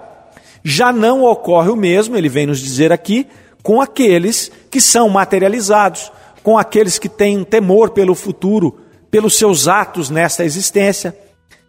Já 0.61 0.91
não 0.91 1.23
ocorre 1.23 1.69
o 1.69 1.75
mesmo, 1.75 2.17
ele 2.17 2.27
vem 2.27 2.47
nos 2.47 2.59
dizer 2.59 2.91
aqui, 2.91 3.27
com 3.61 3.79
aqueles 3.79 4.51
que 4.69 4.81
são 4.81 5.07
materializados, 5.07 6.11
com 6.43 6.57
aqueles 6.57 6.99
que 6.99 7.07
têm 7.07 7.37
um 7.37 7.43
temor 7.45 7.91
pelo 7.91 8.13
futuro, 8.13 8.77
pelos 9.09 9.37
seus 9.37 9.69
atos 9.69 10.09
nesta 10.09 10.43
existência. 10.43 11.15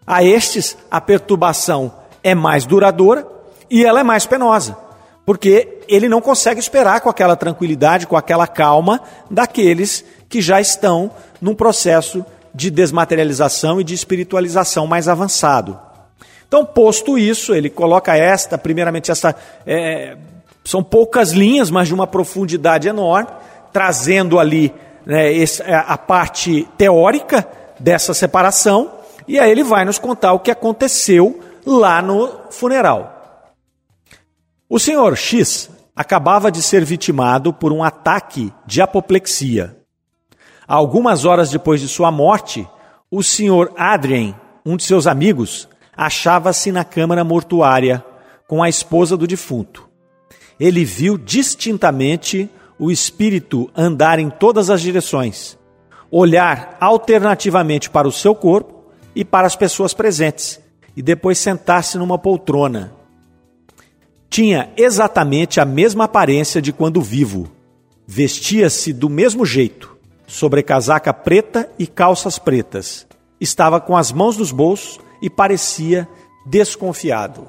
A 0.07 0.23
estes, 0.23 0.77
a 0.91 1.01
perturbação 1.01 1.93
é 2.23 2.35
mais 2.35 2.67
duradoura 2.67 3.27
e 3.71 3.85
ela 3.85 4.01
é 4.01 4.03
mais 4.03 4.27
penosa 4.27 4.85
porque 5.25 5.79
ele 5.89 6.09
não 6.09 6.21
consegue 6.21 6.61
esperar 6.61 7.01
com 7.01 7.09
aquela 7.09 7.37
tranquilidade, 7.37 8.07
com 8.07 8.17
aquela 8.17 8.47
calma 8.47 9.01
daqueles 9.31 10.05
que 10.29 10.41
já 10.41 10.61
estão 10.61 11.11
num 11.41 11.55
processo 11.55 12.25
de 12.55 12.71
desmaterialização 12.71 13.81
e 13.81 13.85
de 13.85 13.95
espiritualização 13.95 14.87
mais 14.87 15.09
avançado. 15.09 15.79
Então, 16.47 16.65
posto 16.65 17.19
isso, 17.19 17.55
ele 17.55 17.71
coloca 17.71 18.17
esta, 18.17 18.57
primeiramente, 18.57 19.11
esta. 19.11 19.35
É, 19.67 20.17
são 20.65 20.83
poucas 20.83 21.33
linhas, 21.33 21.71
mas 21.71 21.89
de 21.89 21.95
uma 21.95 22.07
profundidade 22.07 22.87
enorme, 22.87 23.29
trazendo 23.73 24.39
ali 24.39 24.73
né, 25.05 25.31
a 25.87 25.99
parte 25.99 26.69
teórica 26.79 27.47
dessa 27.79 28.15
separação, 28.15 28.93
e 29.27 29.39
aí 29.39 29.51
ele 29.51 29.65
vai 29.65 29.85
nos 29.85 29.99
contar 29.99 30.33
o 30.33 30.41
que 30.41 30.51
aconteceu 30.51 31.41
lá 31.67 32.03
no 32.03 32.51
funeral. 32.51 33.55
O 34.69 34.79
senhor 34.79 35.17
X 35.17 35.71
acabava 35.95 36.51
de 36.51 36.61
ser 36.61 36.85
vitimado 36.85 37.53
por 37.53 37.73
um 37.73 37.83
ataque 37.83 38.53
de 38.67 38.83
apoplexia. 38.83 39.77
Algumas 40.67 41.25
horas 41.25 41.51
depois 41.51 41.81
de 41.81 41.89
sua 41.89 42.11
morte, 42.11 42.69
o 43.11 43.23
senhor 43.23 43.73
Adrien, 43.77 44.35
um 44.65 44.77
de 44.77 44.83
seus 44.83 45.07
amigos, 45.07 45.69
achava-se 45.97 46.73
na 46.73 46.85
câmara 46.85 47.23
mortuária 47.23 48.05
com 48.49 48.63
a 48.63 48.69
esposa 48.69 49.17
do 49.17 49.27
defunto. 49.27 49.89
Ele 50.59 50.85
viu 50.85 51.17
distintamente 51.17 52.51
o 52.79 52.91
espírito 52.91 53.71
andar 53.77 54.19
em 54.19 54.31
todas 54.31 54.71
as 54.71 54.81
direções, 54.81 55.59
olhar 56.11 56.77
alternativamente 56.81 57.89
para 57.89 58.09
o 58.09 58.13
seu 58.13 58.35
corpo 58.35 58.74
e 59.15 59.25
para 59.25 59.47
as 59.47 59.57
pessoas 59.57 59.95
presentes, 59.95 60.61
e 60.97 61.03
depois 61.03 61.39
sentar-se 61.39 61.99
numa 61.99 62.19
poltrona 62.19 62.93
tinha 64.35 64.69
exatamente 64.77 65.61
a 65.61 65.65
mesma 65.65 66.07
aparência 66.07 66.61
de 66.61 66.73
quando 66.73 67.01
vivo. 67.01 67.49
Vestia-se 68.05 68.93
do 68.93 69.09
mesmo 69.09 69.47
jeito, 69.47 69.97
sobrecasaca 70.27 71.15
preta 71.15 71.71
e 71.79 71.87
calças 71.87 72.37
pretas. 72.37 73.07
Estava 73.41 73.81
com 73.81 73.97
as 73.97 74.11
mãos 74.11 74.37
nos 74.37 74.51
bolsos 74.51 74.99
e 75.23 75.31
parecia 75.31 76.09
desconfiado. 76.45 77.43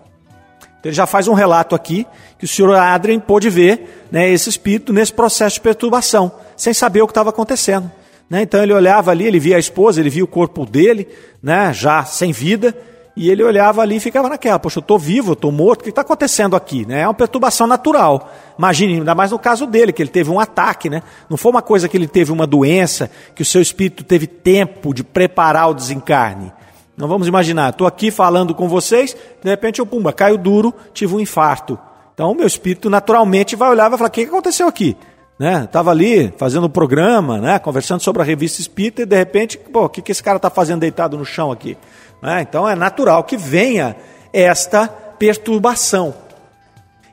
Então, 0.59 0.91
ele 0.91 0.93
já 0.93 1.07
faz 1.07 1.27
um 1.27 1.33
relato 1.33 1.73
aqui 1.73 2.05
que 2.37 2.45
o 2.45 2.47
senhor 2.47 2.75
Adrien 2.75 3.19
pôde 3.19 3.49
ver 3.49 4.05
né, 4.11 4.29
esse 4.29 4.47
espírito 4.47 4.93
nesse 4.93 5.11
processo 5.11 5.55
de 5.55 5.61
perturbação, 5.61 6.31
sem 6.55 6.71
saber 6.71 7.01
o 7.01 7.07
que 7.07 7.11
estava 7.11 7.31
acontecendo. 7.31 7.91
Né? 8.29 8.41
Então 8.41 8.61
ele 8.61 8.73
olhava 8.73 9.11
ali, 9.11 9.25
ele 9.25 9.39
via 9.39 9.55
a 9.55 9.59
esposa, 9.59 9.99
ele 9.99 10.09
via 10.09 10.23
o 10.23 10.27
corpo 10.27 10.65
dele, 10.65 11.07
né, 11.41 11.71
já 11.73 12.03
sem 12.03 12.31
vida, 12.31 12.75
e 13.15 13.29
ele 13.29 13.43
olhava 13.43 13.81
ali 13.81 13.95
e 13.95 13.99
ficava 13.99 14.27
naquela, 14.27 14.59
poxa, 14.59 14.79
eu 14.79 14.81
estou 14.81 14.99
vivo, 14.99 15.31
eu 15.31 15.33
estou 15.33 15.51
morto, 15.51 15.81
o 15.81 15.83
que 15.85 15.89
está 15.89 16.01
acontecendo 16.01 16.53
aqui? 16.53 16.85
Né? 16.85 17.01
É 17.01 17.07
uma 17.07 17.13
perturbação 17.13 17.65
natural. 17.65 18.29
Imagine, 18.59 18.95
ainda 18.95 19.15
mais 19.15 19.31
no 19.31 19.39
caso 19.39 19.65
dele, 19.65 19.93
que 19.93 20.01
ele 20.01 20.09
teve 20.09 20.29
um 20.29 20.39
ataque, 20.39 20.89
né? 20.89 21.01
Não 21.29 21.37
foi 21.37 21.51
uma 21.51 21.61
coisa 21.61 21.87
que 21.87 21.95
ele 21.95 22.07
teve 22.07 22.33
uma 22.33 22.45
doença, 22.45 23.09
que 23.33 23.41
o 23.41 23.45
seu 23.45 23.61
espírito 23.61 24.03
teve 24.03 24.27
tempo 24.27 24.93
de 24.93 25.01
preparar 25.01 25.69
o 25.69 25.73
desencarne. 25.73 26.51
Não 26.97 27.07
vamos 27.07 27.27
imaginar, 27.27 27.69
estou 27.69 27.87
aqui 27.87 28.11
falando 28.11 28.53
com 28.53 28.67
vocês, 28.67 29.15
de 29.41 29.49
repente 29.49 29.79
eu, 29.79 29.85
pumba, 29.85 30.11
caio 30.11 30.37
duro, 30.37 30.73
tive 30.93 31.15
um 31.15 31.19
infarto. 31.19 31.79
Então 32.13 32.31
o 32.31 32.35
meu 32.35 32.47
espírito 32.47 32.89
naturalmente 32.89 33.55
vai 33.55 33.69
olhar 33.69 33.87
e 33.87 33.89
vai 33.89 33.97
falar, 33.97 34.09
o 34.09 34.11
que 34.11 34.23
aconteceu 34.23 34.67
aqui? 34.67 34.95
Né? 35.37 35.65
Estava 35.65 35.91
ali 35.91 36.33
fazendo 36.37 36.65
o 36.65 36.69
programa, 36.69 37.39
né? 37.39 37.59
conversando 37.59 38.01
sobre 38.01 38.21
a 38.21 38.25
revista 38.25 38.61
Espírita 38.61 39.01
e 39.01 39.05
de 39.05 39.15
repente, 39.15 39.57
pô, 39.57 39.85
o 39.85 39.89
que, 39.89 40.01
que 40.01 40.11
esse 40.11 40.23
cara 40.23 40.37
está 40.37 40.49
fazendo 40.49 40.79
deitado 40.79 41.17
no 41.17 41.25
chão 41.25 41.51
aqui? 41.51 41.77
Né? 42.21 42.41
Então 42.41 42.67
é 42.67 42.75
natural 42.75 43.23
que 43.23 43.35
venha 43.35 43.95
esta 44.31 44.87
perturbação. 44.87 46.13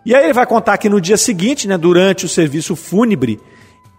E 0.04 0.14
aí 0.14 0.24
ele 0.24 0.32
vai 0.32 0.46
contar 0.46 0.78
que 0.78 0.88
no 0.88 1.00
dia 1.00 1.16
seguinte, 1.16 1.68
né, 1.68 1.78
durante 1.78 2.26
o 2.26 2.28
serviço 2.28 2.74
fúnebre, 2.74 3.40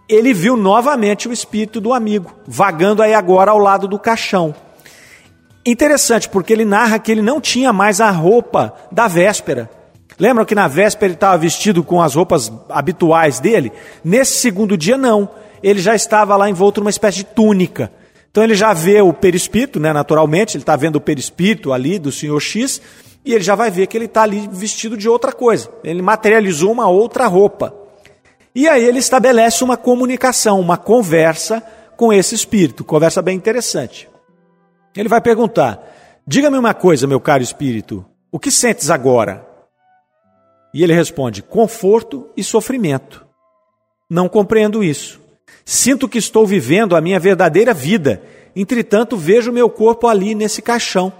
ele 0.08 0.34
viu 0.34 0.56
novamente 0.56 1.28
o 1.28 1.32
espírito 1.32 1.80
do 1.80 1.94
amigo, 1.94 2.34
vagando 2.46 3.02
aí 3.02 3.14
agora 3.14 3.50
ao 3.50 3.58
lado 3.58 3.88
do 3.88 3.98
caixão. 3.98 4.54
Interessante, 5.64 6.28
porque 6.28 6.52
ele 6.52 6.64
narra 6.64 6.98
que 6.98 7.10
ele 7.10 7.22
não 7.22 7.40
tinha 7.40 7.72
mais 7.72 8.00
a 8.00 8.10
roupa 8.10 8.74
da 8.92 9.08
véspera. 9.08 9.70
Lembram 10.18 10.44
que 10.44 10.54
na 10.54 10.68
véspera 10.68 11.06
ele 11.06 11.14
estava 11.14 11.36
vestido 11.36 11.82
com 11.82 12.00
as 12.00 12.14
roupas 12.14 12.52
habituais 12.68 13.40
dele? 13.40 13.72
Nesse 14.04 14.38
segundo 14.38 14.76
dia, 14.76 14.96
não. 14.96 15.28
Ele 15.62 15.80
já 15.80 15.94
estava 15.94 16.36
lá 16.36 16.48
envolto 16.48 16.80
numa 16.80 16.90
espécie 16.90 17.18
de 17.18 17.24
túnica. 17.24 17.90
Então 18.30 18.42
ele 18.42 18.54
já 18.54 18.72
vê 18.72 19.00
o 19.00 19.12
perispírito, 19.12 19.78
né, 19.78 19.92
naturalmente, 19.92 20.56
ele 20.56 20.62
está 20.62 20.74
vendo 20.74 20.96
o 20.96 21.00
perispírito 21.00 21.72
ali 21.72 22.00
do 22.00 22.10
senhor 22.10 22.40
X, 22.40 22.80
e 23.24 23.32
ele 23.32 23.44
já 23.44 23.54
vai 23.54 23.70
ver 23.70 23.86
que 23.86 23.96
ele 23.96 24.06
está 24.06 24.22
ali 24.22 24.48
vestido 24.52 24.96
de 24.96 25.08
outra 25.08 25.32
coisa. 25.32 25.70
Ele 25.84 26.02
materializou 26.02 26.72
uma 26.72 26.88
outra 26.88 27.26
roupa. 27.26 27.72
E 28.54 28.68
aí 28.68 28.84
ele 28.84 28.98
estabelece 28.98 29.64
uma 29.64 29.76
comunicação, 29.76 30.60
uma 30.60 30.76
conversa 30.76 31.62
com 31.96 32.12
esse 32.12 32.34
espírito, 32.34 32.84
conversa 32.84 33.22
bem 33.22 33.36
interessante. 33.36 34.08
Ele 34.96 35.08
vai 35.08 35.20
perguntar: 35.20 35.80
Diga-me 36.26 36.58
uma 36.58 36.74
coisa, 36.74 37.06
meu 37.06 37.20
caro 37.20 37.42
espírito, 37.42 38.04
o 38.30 38.38
que 38.38 38.50
sentes 38.50 38.90
agora? 38.90 39.53
E 40.74 40.82
ele 40.82 40.92
responde: 40.92 41.40
conforto 41.40 42.28
e 42.36 42.42
sofrimento. 42.42 43.24
Não 44.10 44.28
compreendo 44.28 44.82
isso. 44.82 45.20
Sinto 45.64 46.08
que 46.08 46.18
estou 46.18 46.44
vivendo 46.46 46.96
a 46.96 47.00
minha 47.00 47.18
verdadeira 47.18 47.72
vida, 47.72 48.20
entretanto 48.54 49.16
vejo 49.16 49.52
meu 49.52 49.70
corpo 49.70 50.08
ali 50.08 50.34
nesse 50.34 50.60
caixão. 50.60 51.12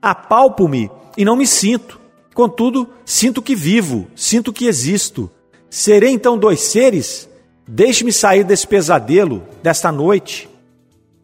Apalpo-me 0.00 0.90
e 1.16 1.24
não 1.24 1.36
me 1.36 1.46
sinto. 1.46 2.00
Contudo, 2.34 2.88
sinto 3.04 3.40
que 3.40 3.54
vivo, 3.54 4.08
sinto 4.16 4.52
que 4.52 4.66
existo. 4.66 5.30
Serei 5.70 6.10
então 6.10 6.36
dois 6.36 6.60
seres? 6.60 7.28
Deixe-me 7.66 8.12
sair 8.12 8.42
desse 8.42 8.66
pesadelo, 8.66 9.42
desta 9.62 9.92
noite. 9.92 10.48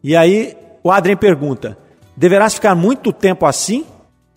E 0.03 0.15
aí 0.15 0.55
o 0.81 0.89
Adrien 0.89 1.17
pergunta: 1.17 1.77
Deverás 2.15 2.53
ficar 2.55 2.73
muito 2.73 3.11
tempo 3.11 3.45
assim? 3.45 3.85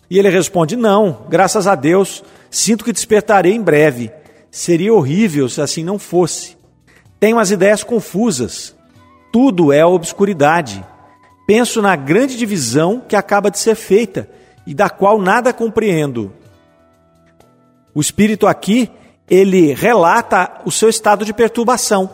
E 0.09 0.19
ele 0.19 0.29
responde: 0.29 0.75
Não, 0.75 1.25
graças 1.29 1.67
a 1.67 1.75
Deus, 1.75 2.23
sinto 2.53 2.85
que 2.85 2.93
despertarei 2.93 3.53
em 3.53 3.61
breve. 3.61 4.11
Seria 4.51 4.93
horrível 4.93 5.49
se 5.49 5.59
assim 5.59 5.83
não 5.83 5.97
fosse. 5.97 6.55
Tenho 7.19 7.39
as 7.39 7.49
ideias 7.49 7.83
confusas. 7.83 8.75
Tudo 9.31 9.73
é 9.73 9.83
obscuridade. 9.83 10.85
Penso 11.47 11.81
na 11.81 11.95
grande 11.95 12.37
divisão 12.37 13.01
que 13.07 13.15
acaba 13.15 13.49
de 13.49 13.57
ser 13.57 13.75
feita 13.75 14.29
e 14.67 14.73
da 14.73 14.89
qual 14.89 15.19
nada 15.19 15.51
compreendo. 15.51 16.31
O 17.93 17.99
espírito 17.99 18.45
aqui, 18.45 18.89
ele 19.29 19.73
relata 19.73 20.61
o 20.63 20.71
seu 20.71 20.89
estado 20.89 21.25
de 21.25 21.33
perturbação. 21.33 22.09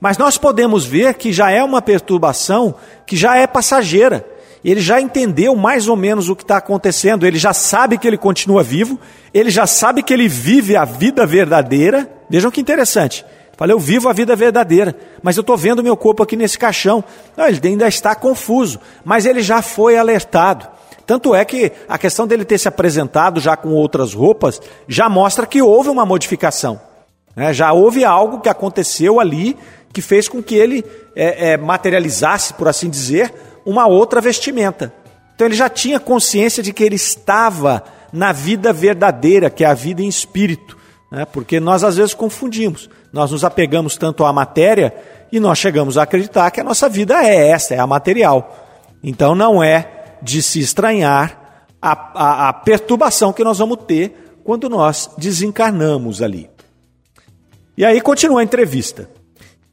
Mas 0.00 0.16
nós 0.16 0.38
podemos 0.38 0.84
ver 0.84 1.14
que 1.14 1.32
já 1.32 1.50
é 1.50 1.62
uma 1.62 1.82
perturbação 1.82 2.74
que 3.06 3.16
já 3.16 3.36
é 3.36 3.46
passageira. 3.46 4.26
Ele 4.64 4.80
já 4.80 5.00
entendeu 5.00 5.54
mais 5.54 5.88
ou 5.88 5.96
menos 5.96 6.28
o 6.28 6.36
que 6.36 6.42
está 6.42 6.56
acontecendo, 6.56 7.26
ele 7.26 7.38
já 7.38 7.52
sabe 7.52 7.98
que 7.98 8.08
ele 8.08 8.16
continua 8.16 8.62
vivo, 8.62 8.98
ele 9.32 9.50
já 9.50 9.66
sabe 9.66 10.02
que 10.02 10.12
ele 10.12 10.26
vive 10.26 10.74
a 10.74 10.84
vida 10.84 11.26
verdadeira. 11.26 12.10
Vejam 12.30 12.50
que 12.50 12.60
interessante. 12.60 13.24
Falei, 13.56 13.74
eu 13.74 13.78
vivo 13.78 14.08
a 14.08 14.12
vida 14.12 14.34
verdadeira, 14.34 14.96
mas 15.22 15.36
eu 15.36 15.42
estou 15.42 15.56
vendo 15.56 15.82
meu 15.82 15.96
corpo 15.96 16.22
aqui 16.22 16.34
nesse 16.34 16.58
caixão. 16.58 17.04
Não, 17.36 17.46
ele 17.46 17.60
ainda 17.62 17.86
está 17.86 18.14
confuso, 18.14 18.80
mas 19.04 19.26
ele 19.26 19.42
já 19.42 19.60
foi 19.60 19.96
alertado. 19.96 20.66
Tanto 21.06 21.34
é 21.34 21.44
que 21.44 21.70
a 21.88 21.98
questão 21.98 22.26
dele 22.26 22.44
ter 22.44 22.58
se 22.58 22.66
apresentado 22.66 23.40
já 23.40 23.56
com 23.56 23.68
outras 23.70 24.14
roupas 24.14 24.60
já 24.88 25.08
mostra 25.08 25.46
que 25.46 25.60
houve 25.60 25.90
uma 25.90 26.06
modificação. 26.06 26.80
Né? 27.36 27.52
Já 27.52 27.72
houve 27.72 28.04
algo 28.04 28.40
que 28.40 28.48
aconteceu 28.48 29.20
ali 29.20 29.56
que 29.92 30.02
fez 30.02 30.28
com 30.28 30.42
que 30.42 30.54
ele 30.56 30.84
é, 31.14 31.52
é, 31.52 31.56
materializasse, 31.56 32.54
por 32.54 32.66
assim 32.66 32.90
dizer, 32.90 33.32
uma 33.64 33.86
outra 33.86 34.20
vestimenta. 34.20 34.92
Então 35.34 35.46
ele 35.46 35.54
já 35.54 35.68
tinha 35.68 35.98
consciência 35.98 36.62
de 36.62 36.72
que 36.72 36.84
ele 36.84 36.96
estava 36.96 37.82
na 38.12 38.32
vida 38.32 38.72
verdadeira, 38.72 39.50
que 39.50 39.64
é 39.64 39.66
a 39.66 39.74
vida 39.74 40.00
em 40.02 40.08
espírito. 40.08 40.76
Né? 41.10 41.24
Porque 41.24 41.58
nós 41.58 41.82
às 41.82 41.96
vezes 41.96 42.14
confundimos. 42.14 42.88
Nós 43.12 43.30
nos 43.30 43.44
apegamos 43.44 43.96
tanto 43.96 44.24
à 44.24 44.32
matéria 44.32 44.94
e 45.32 45.40
nós 45.40 45.58
chegamos 45.58 45.98
a 45.98 46.02
acreditar 46.02 46.50
que 46.50 46.60
a 46.60 46.64
nossa 46.64 46.88
vida 46.88 47.24
é 47.24 47.48
essa, 47.48 47.74
é 47.74 47.78
a 47.78 47.86
material. 47.86 48.56
Então 49.02 49.34
não 49.34 49.62
é 49.62 50.16
de 50.22 50.42
se 50.42 50.60
estranhar 50.60 51.66
a, 51.82 51.92
a, 51.92 52.48
a 52.48 52.52
perturbação 52.52 53.32
que 53.32 53.44
nós 53.44 53.58
vamos 53.58 53.78
ter 53.86 54.38
quando 54.44 54.68
nós 54.68 55.10
desencarnamos 55.18 56.22
ali. 56.22 56.48
E 57.76 57.84
aí 57.84 58.00
continua 58.00 58.40
a 58.40 58.44
entrevista. 58.44 59.10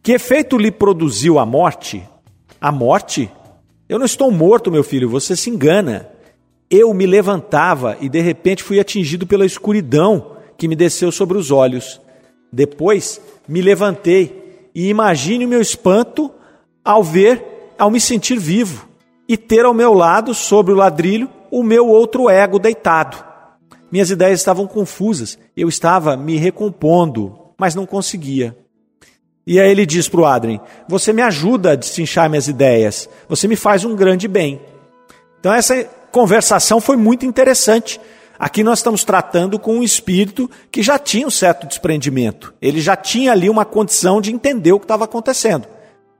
Que 0.01 0.13
efeito 0.13 0.57
lhe 0.57 0.71
produziu 0.71 1.37
a 1.37 1.45
morte? 1.45 2.07
A 2.59 2.71
morte? 2.71 3.31
Eu 3.91 3.99
não 3.99 4.05
estou 4.05 4.31
morto, 4.31 4.71
meu 4.71 4.85
filho, 4.85 5.09
você 5.09 5.35
se 5.35 5.49
engana. 5.49 6.07
Eu 6.69 6.93
me 6.93 7.05
levantava 7.05 7.97
e 7.99 8.07
de 8.07 8.21
repente 8.21 8.63
fui 8.63 8.79
atingido 8.79 9.27
pela 9.27 9.45
escuridão 9.45 10.37
que 10.57 10.65
me 10.65 10.77
desceu 10.77 11.11
sobre 11.11 11.37
os 11.37 11.51
olhos. 11.51 11.99
Depois 12.49 13.19
me 13.49 13.61
levantei 13.61 14.69
e 14.73 14.87
imagine 14.87 15.45
o 15.45 15.49
meu 15.49 15.59
espanto 15.59 16.31
ao 16.85 17.03
ver, 17.03 17.43
ao 17.77 17.91
me 17.91 17.99
sentir 17.99 18.39
vivo 18.39 18.87
e 19.27 19.35
ter 19.35 19.65
ao 19.65 19.73
meu 19.73 19.93
lado, 19.93 20.33
sobre 20.33 20.71
o 20.71 20.77
ladrilho, 20.77 21.29
o 21.51 21.61
meu 21.61 21.89
outro 21.89 22.29
ego 22.29 22.59
deitado. 22.59 23.21
Minhas 23.91 24.09
ideias 24.09 24.39
estavam 24.39 24.67
confusas, 24.67 25.37
eu 25.53 25.67
estava 25.67 26.15
me 26.15 26.37
recompondo, 26.37 27.37
mas 27.59 27.75
não 27.75 27.85
conseguia. 27.85 28.55
E 29.45 29.59
aí 29.59 29.71
ele 29.71 29.85
diz 29.85 30.07
para 30.07 30.21
o 30.21 30.25
Adrien: 30.25 30.61
Você 30.87 31.11
me 31.11 31.21
ajuda 31.21 31.71
a 31.71 31.75
destinchar 31.75 32.29
minhas 32.29 32.47
ideias, 32.47 33.09
você 33.27 33.47
me 33.47 33.55
faz 33.55 33.83
um 33.83 33.95
grande 33.95 34.27
bem. 34.27 34.61
Então, 35.39 35.53
essa 35.53 35.83
conversação 36.11 36.79
foi 36.79 36.95
muito 36.95 37.25
interessante. 37.25 37.99
Aqui 38.37 38.63
nós 38.63 38.79
estamos 38.79 39.03
tratando 39.03 39.59
com 39.59 39.77
um 39.77 39.83
espírito 39.83 40.49
que 40.71 40.81
já 40.81 40.97
tinha 40.97 41.27
um 41.27 41.31
certo 41.31 41.67
desprendimento, 41.67 42.53
ele 42.61 42.81
já 42.81 42.95
tinha 42.95 43.31
ali 43.31 43.49
uma 43.49 43.65
condição 43.65 44.19
de 44.19 44.33
entender 44.33 44.71
o 44.71 44.79
que 44.79 44.85
estava 44.85 45.05
acontecendo. 45.05 45.67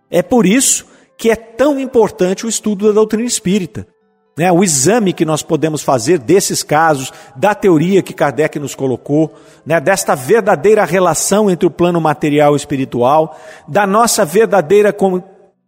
É 0.10 0.22
por 0.22 0.46
isso 0.46 0.86
que 1.18 1.30
é 1.30 1.36
tão 1.36 1.80
importante 1.80 2.46
o 2.46 2.50
estudo 2.50 2.88
da 2.88 2.94
doutrina 2.94 3.28
espírita. 3.28 3.88
Né, 4.38 4.50
o 4.50 4.64
exame 4.64 5.12
que 5.12 5.26
nós 5.26 5.44
podemos 5.44 5.82
fazer 5.82 6.18
desses 6.18 6.64
casos, 6.64 7.12
da 7.36 7.54
teoria 7.54 8.02
que 8.02 8.14
Kardec 8.14 8.58
nos 8.60 8.74
colocou, 8.74 9.34
né, 9.66 9.80
desta 9.80 10.16
verdadeira 10.16 10.86
relação 10.86 11.50
entre 11.52 11.68
o 11.68 11.72
plano 11.72 12.00
material 12.00 12.54
e 12.54 12.58
espiritual, 12.58 13.38
da 13.68 13.86
nossa 13.86 14.24
verdadeira 14.24 14.96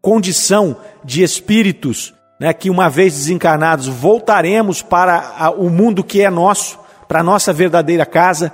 condição 0.02 0.78
de 1.04 1.24
espíritos, 1.24 2.14
né, 2.40 2.54
que 2.54 2.70
uma 2.70 2.90
vez 2.90 3.14
desencarnados 3.14 3.88
voltaremos 3.88 4.82
para 4.82 5.34
a, 5.38 5.52
o 5.52 5.70
mundo 5.70 6.04
que 6.04 6.22
é 6.22 6.30
nosso, 6.30 6.80
para 7.06 7.20
a 7.20 7.24
nossa 7.24 7.52
verdadeira 7.52 8.06
casa, 8.06 8.54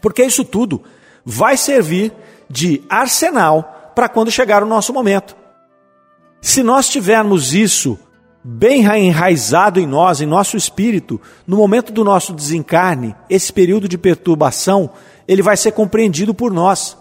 porque 0.00 0.22
isso 0.22 0.44
tudo 0.44 0.82
vai 1.24 1.56
servir 1.56 2.12
de 2.48 2.82
arsenal 2.88 3.92
para 3.94 4.08
quando 4.08 4.30
chegar 4.30 4.62
o 4.62 4.66
nosso 4.66 4.92
momento. 4.92 5.36
Se 6.40 6.62
nós 6.62 6.88
tivermos 6.88 7.54
isso 7.54 7.98
bem 8.44 8.84
enraizado 9.06 9.80
em 9.80 9.86
nós, 9.86 10.20
em 10.20 10.26
nosso 10.26 10.54
espírito, 10.54 11.18
no 11.46 11.56
momento 11.56 11.90
do 11.90 12.04
nosso 12.04 12.34
desencarne, 12.34 13.16
esse 13.30 13.50
período 13.50 13.88
de 13.88 13.96
perturbação, 13.96 14.90
ele 15.26 15.40
vai 15.40 15.56
ser 15.56 15.72
compreendido 15.72 16.34
por 16.34 16.52
nós. 16.52 16.94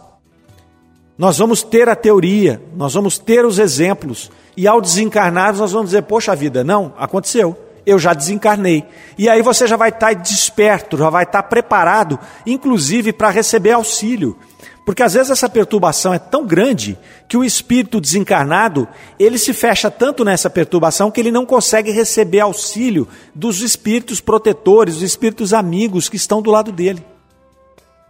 Nós 1.17 1.38
vamos 1.38 1.62
ter 1.62 1.89
a 1.89 1.95
teoria, 1.95 2.62
nós 2.75 2.93
vamos 2.93 3.17
ter 3.17 3.45
os 3.45 3.60
exemplos, 3.60 4.32
e 4.56 4.67
ao 4.67 4.79
desencarnar, 4.79 5.56
nós 5.56 5.73
vamos 5.73 5.89
dizer: 5.89 6.03
Poxa 6.03 6.34
vida, 6.36 6.63
não, 6.63 6.93
aconteceu, 6.97 7.58
eu 7.86 7.99
já 7.99 8.13
desencarnei. 8.13 8.86
E 9.17 9.27
aí 9.27 9.41
você 9.41 9.67
já 9.67 9.75
vai 9.75 9.89
estar 9.89 10.13
desperto, 10.13 10.97
já 10.97 11.10
vai 11.10 11.23
estar 11.23 11.43
preparado, 11.43 12.17
inclusive 12.45 13.12
para 13.12 13.29
receber 13.29 13.71
auxílio. 13.71 14.38
Porque 14.85 15.01
às 15.01 15.13
vezes 15.13 15.31
essa 15.31 15.49
perturbação 15.49 16.13
é 16.13 16.19
tão 16.19 16.45
grande 16.45 16.97
que 17.27 17.37
o 17.37 17.43
espírito 17.43 18.01
desencarnado, 18.01 18.87
ele 19.17 19.37
se 19.37 19.53
fecha 19.53 19.89
tanto 19.89 20.25
nessa 20.25 20.49
perturbação 20.49 21.09
que 21.09 21.21
ele 21.21 21.31
não 21.31 21.45
consegue 21.45 21.91
receber 21.91 22.41
auxílio 22.41 23.07
dos 23.33 23.61
espíritos 23.61 24.19
protetores, 24.19 24.95
dos 24.95 25.03
espíritos 25.03 25.53
amigos 25.53 26.09
que 26.09 26.17
estão 26.17 26.41
do 26.41 26.51
lado 26.51 26.71
dele. 26.71 27.03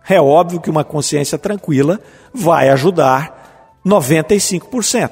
É 0.10 0.20
óbvio 0.20 0.60
que 0.60 0.70
uma 0.70 0.84
consciência 0.84 1.38
tranquila 1.38 2.00
vai 2.34 2.70
ajudar 2.70 3.80
95%, 3.86 5.12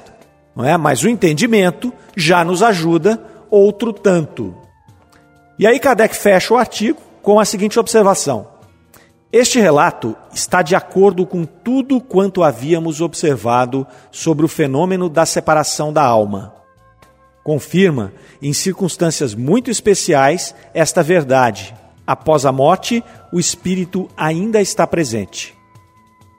não 0.54 0.64
é? 0.64 0.76
Mas 0.76 1.02
o 1.02 1.08
entendimento 1.08 1.92
já 2.16 2.44
nos 2.44 2.62
ajuda 2.62 3.22
outro 3.50 3.92
tanto. 3.92 4.54
E 5.58 5.66
aí 5.66 5.78
Kardec 5.78 6.14
fecha 6.16 6.52
o 6.52 6.58
artigo 6.58 6.98
com 7.22 7.38
a 7.38 7.44
seguinte 7.44 7.78
observação: 7.78 8.48
este 9.32 9.58
relato 9.58 10.14
está 10.34 10.60
de 10.60 10.76
acordo 10.76 11.24
com 11.24 11.46
tudo 11.46 11.98
quanto 12.02 12.42
havíamos 12.42 13.00
observado 13.00 13.86
sobre 14.10 14.44
o 14.44 14.48
fenômeno 14.48 15.08
da 15.08 15.24
separação 15.24 15.90
da 15.90 16.04
alma. 16.04 16.52
Confirma, 17.42 18.12
em 18.42 18.52
circunstâncias 18.52 19.34
muito 19.34 19.70
especiais, 19.70 20.54
esta 20.74 21.02
verdade. 21.02 21.74
Após 22.06 22.44
a 22.44 22.52
morte, 22.52 23.02
o 23.32 23.40
espírito 23.40 24.06
ainda 24.16 24.60
está 24.60 24.86
presente. 24.86 25.56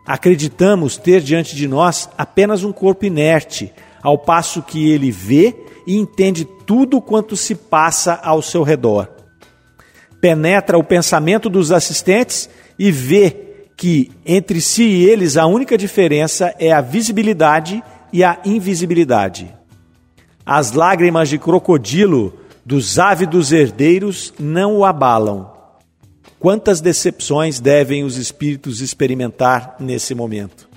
Acreditamos 0.05 0.95
ter 0.95 1.21
diante 1.21 1.55
de 1.55 1.67
nós 1.67 2.07
apenas 2.15 2.63
um 2.63 2.71
corpo 2.71 3.05
inerte, 3.05 3.73
ao 4.03 4.19
passo 4.19 4.61
que 4.61 4.91
ele 4.91 5.09
vê 5.09 5.55
e 5.87 5.95
entende 5.95 6.45
tudo 6.45 7.01
quanto 7.01 7.35
se 7.35 7.55
passa 7.55 8.19
ao 8.21 8.41
seu 8.41 8.61
redor. 8.61 9.09
Penetra 10.21 10.77
o 10.77 10.83
pensamento 10.83 11.49
dos 11.49 11.71
assistentes 11.71 12.49
e 12.83 12.91
vê 12.91 13.33
que 13.77 14.11
entre 14.25 14.59
si 14.59 14.83
e 14.83 15.05
eles 15.05 15.37
a 15.37 15.45
única 15.45 15.77
diferença 15.77 16.53
é 16.59 16.73
a 16.73 16.81
visibilidade 16.81 17.81
e 18.11 18.25
a 18.25 18.39
invisibilidade. 18.43 19.55
As 20.45 20.73
lágrimas 20.73 21.29
de 21.29 21.37
crocodilo 21.37 22.37
dos 22.65 22.99
ávidos 22.99 23.53
herdeiros 23.53 24.33
não 24.37 24.75
o 24.75 24.83
abalam. 24.83 25.49
Quantas 26.37 26.81
decepções 26.81 27.61
devem 27.61 28.03
os 28.03 28.17
espíritos 28.17 28.81
experimentar 28.81 29.77
nesse 29.79 30.13
momento? 30.13 30.67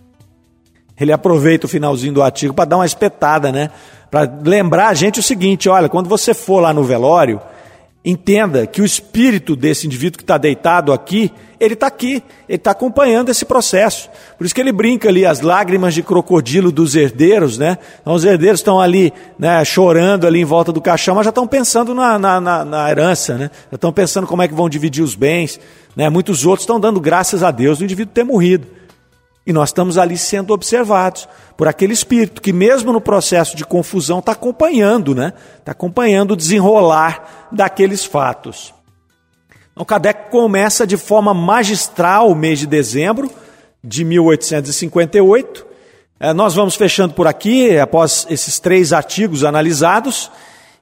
Ele 1.01 1.11
aproveita 1.11 1.67
o 1.67 1.69
finalzinho 1.69 2.13
do 2.13 2.23
artigo 2.23 2.55
para 2.55 2.67
dar 2.67 2.77
uma 2.77 2.87
espetada, 2.87 3.51
né? 3.51 3.69
Para 4.13 4.33
lembrar 4.45 4.91
a 4.91 4.95
gente 4.95 5.19
o 5.19 5.25
seguinte: 5.25 5.69
olha, 5.69 5.89
quando 5.89 6.09
você 6.09 6.33
for 6.33 6.61
lá 6.61 6.73
no 6.73 6.85
velório, 6.85 7.41
entenda 8.07 8.69
que 8.69 8.81
o 8.81 8.85
espírito 8.85 9.57
desse 9.57 9.85
indivíduo 9.85 10.19
que 10.19 10.23
está 10.23 10.39
deitado 10.39 10.93
aqui, 10.93 11.33
ele 11.59 11.75
está 11.75 11.89
aqui, 11.89 12.23
ele 12.49 12.57
está 12.57 12.71
acompanhando 12.71 13.31
esse 13.31 13.45
processo. 13.45 14.09
Por 14.39 14.45
isso 14.45 14.55
que 14.55 14.61
ele 14.61 14.71
brinca 14.71 15.09
ali 15.09 15.27
as 15.27 15.41
lágrimas 15.41 15.93
de 15.93 16.05
crocodilo 16.05 16.71
dos 16.71 16.95
herdeiros, 16.95 17.59
né? 17.59 17.77
Então, 18.01 18.15
os 18.15 18.25
herdeiros 18.25 18.61
estão 18.61 18.81
ali, 18.81 19.13
né, 19.37 19.65
chorando 19.65 20.25
ali 20.25 20.39
em 20.39 20.45
volta 20.45 20.71
do 20.71 20.81
caixão, 20.81 21.17
mas 21.17 21.25
já 21.25 21.31
estão 21.31 21.49
pensando 21.49 21.93
na, 21.95 22.17
na, 22.17 22.41
na, 22.41 22.65
na 22.65 22.89
herança, 22.89 23.35
né? 23.35 23.51
Já 23.73 23.75
estão 23.75 23.93
pensando 23.93 24.25
como 24.25 24.41
é 24.41 24.47
que 24.47 24.55
vão 24.55 24.69
dividir 24.69 25.03
os 25.03 25.17
bens, 25.17 25.59
né? 25.97 26.09
Muitos 26.09 26.47
outros 26.47 26.63
estão 26.63 26.79
dando 26.79 27.01
graças 27.01 27.43
a 27.43 27.51
Deus 27.51 27.79
do 27.79 27.85
indivíduo 27.85 28.15
ter 28.15 28.23
morrido. 28.23 28.69
E 29.47 29.53
nós 29.53 29.69
estamos 29.69 29.97
ali 29.97 30.19
sendo 30.19 30.53
observados 30.53 31.29
por 31.57 31.69
aquele 31.69 31.93
espírito 31.93 32.43
que, 32.43 32.53
mesmo 32.53 32.93
no 32.93 33.01
processo 33.01 33.57
de 33.57 33.65
confusão, 33.65 34.19
está 34.19 34.33
acompanhando, 34.33 35.15
né? 35.15 35.33
Está 35.59 35.71
acompanhando 35.71 36.33
o 36.33 36.37
desenrolar 36.37 37.49
daqueles 37.53 38.05
fatos. 38.05 38.75
Então, 39.73 39.85
Kardec 39.85 40.31
começa 40.31 40.87
de 40.87 40.97
forma 40.97 41.33
magistral 41.33 42.29
o 42.29 42.35
mês 42.35 42.59
de 42.59 42.67
dezembro 42.67 43.31
de 43.85 44.05
1858. 44.05 45.65
É, 46.19 46.33
nós 46.33 46.55
vamos 46.55 46.75
fechando 46.75 47.15
por 47.15 47.29
aqui, 47.29 47.79
após 47.79 48.27
esses 48.29 48.59
três 48.59 48.93
artigos 48.93 49.45
analisados, 49.45 50.31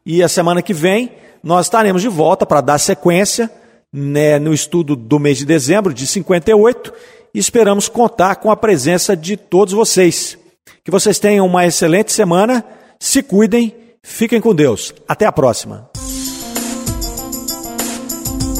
e 0.06 0.22
a 0.22 0.28
semana 0.28 0.62
que 0.62 0.72
vem 0.72 1.12
nós 1.42 1.66
estaremos 1.66 2.00
de 2.00 2.08
volta 2.08 2.46
para 2.46 2.62
dar 2.62 2.78
sequência 2.78 3.50
né, 3.92 4.38
no 4.38 4.54
estudo 4.54 4.96
do 4.96 5.18
mês 5.18 5.36
de 5.36 5.44
dezembro 5.44 5.92
de 5.92 6.06
58 6.06 6.92
e 7.35 7.39
esperamos 7.39 7.89
contar 7.89 8.37
com 8.37 8.51
a 8.51 8.57
presença 8.57 9.16
de 9.16 9.37
todos 9.37 9.74
vocês. 9.74 10.39
Que 10.85 10.91
vocês 10.91 11.18
tenham 11.18 11.45
uma 11.47 11.66
excelente 11.66 12.12
semana, 12.12 12.64
se 13.01 13.22
cuidem, 13.22 13.74
fiquem 14.03 14.41
com 14.41 14.55
Deus. 14.55 14.95
Até 15.09 15.26
a 15.26 15.32
próxima. 15.32 15.91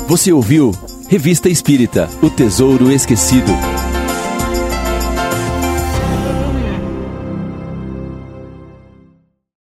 Você 0.09 0.33
ouviu 0.33 0.73
Revista 1.09 1.49
Espírita 1.49 2.09
O 2.23 2.29
Tesouro 2.29 2.91
Esquecido. 2.91 3.74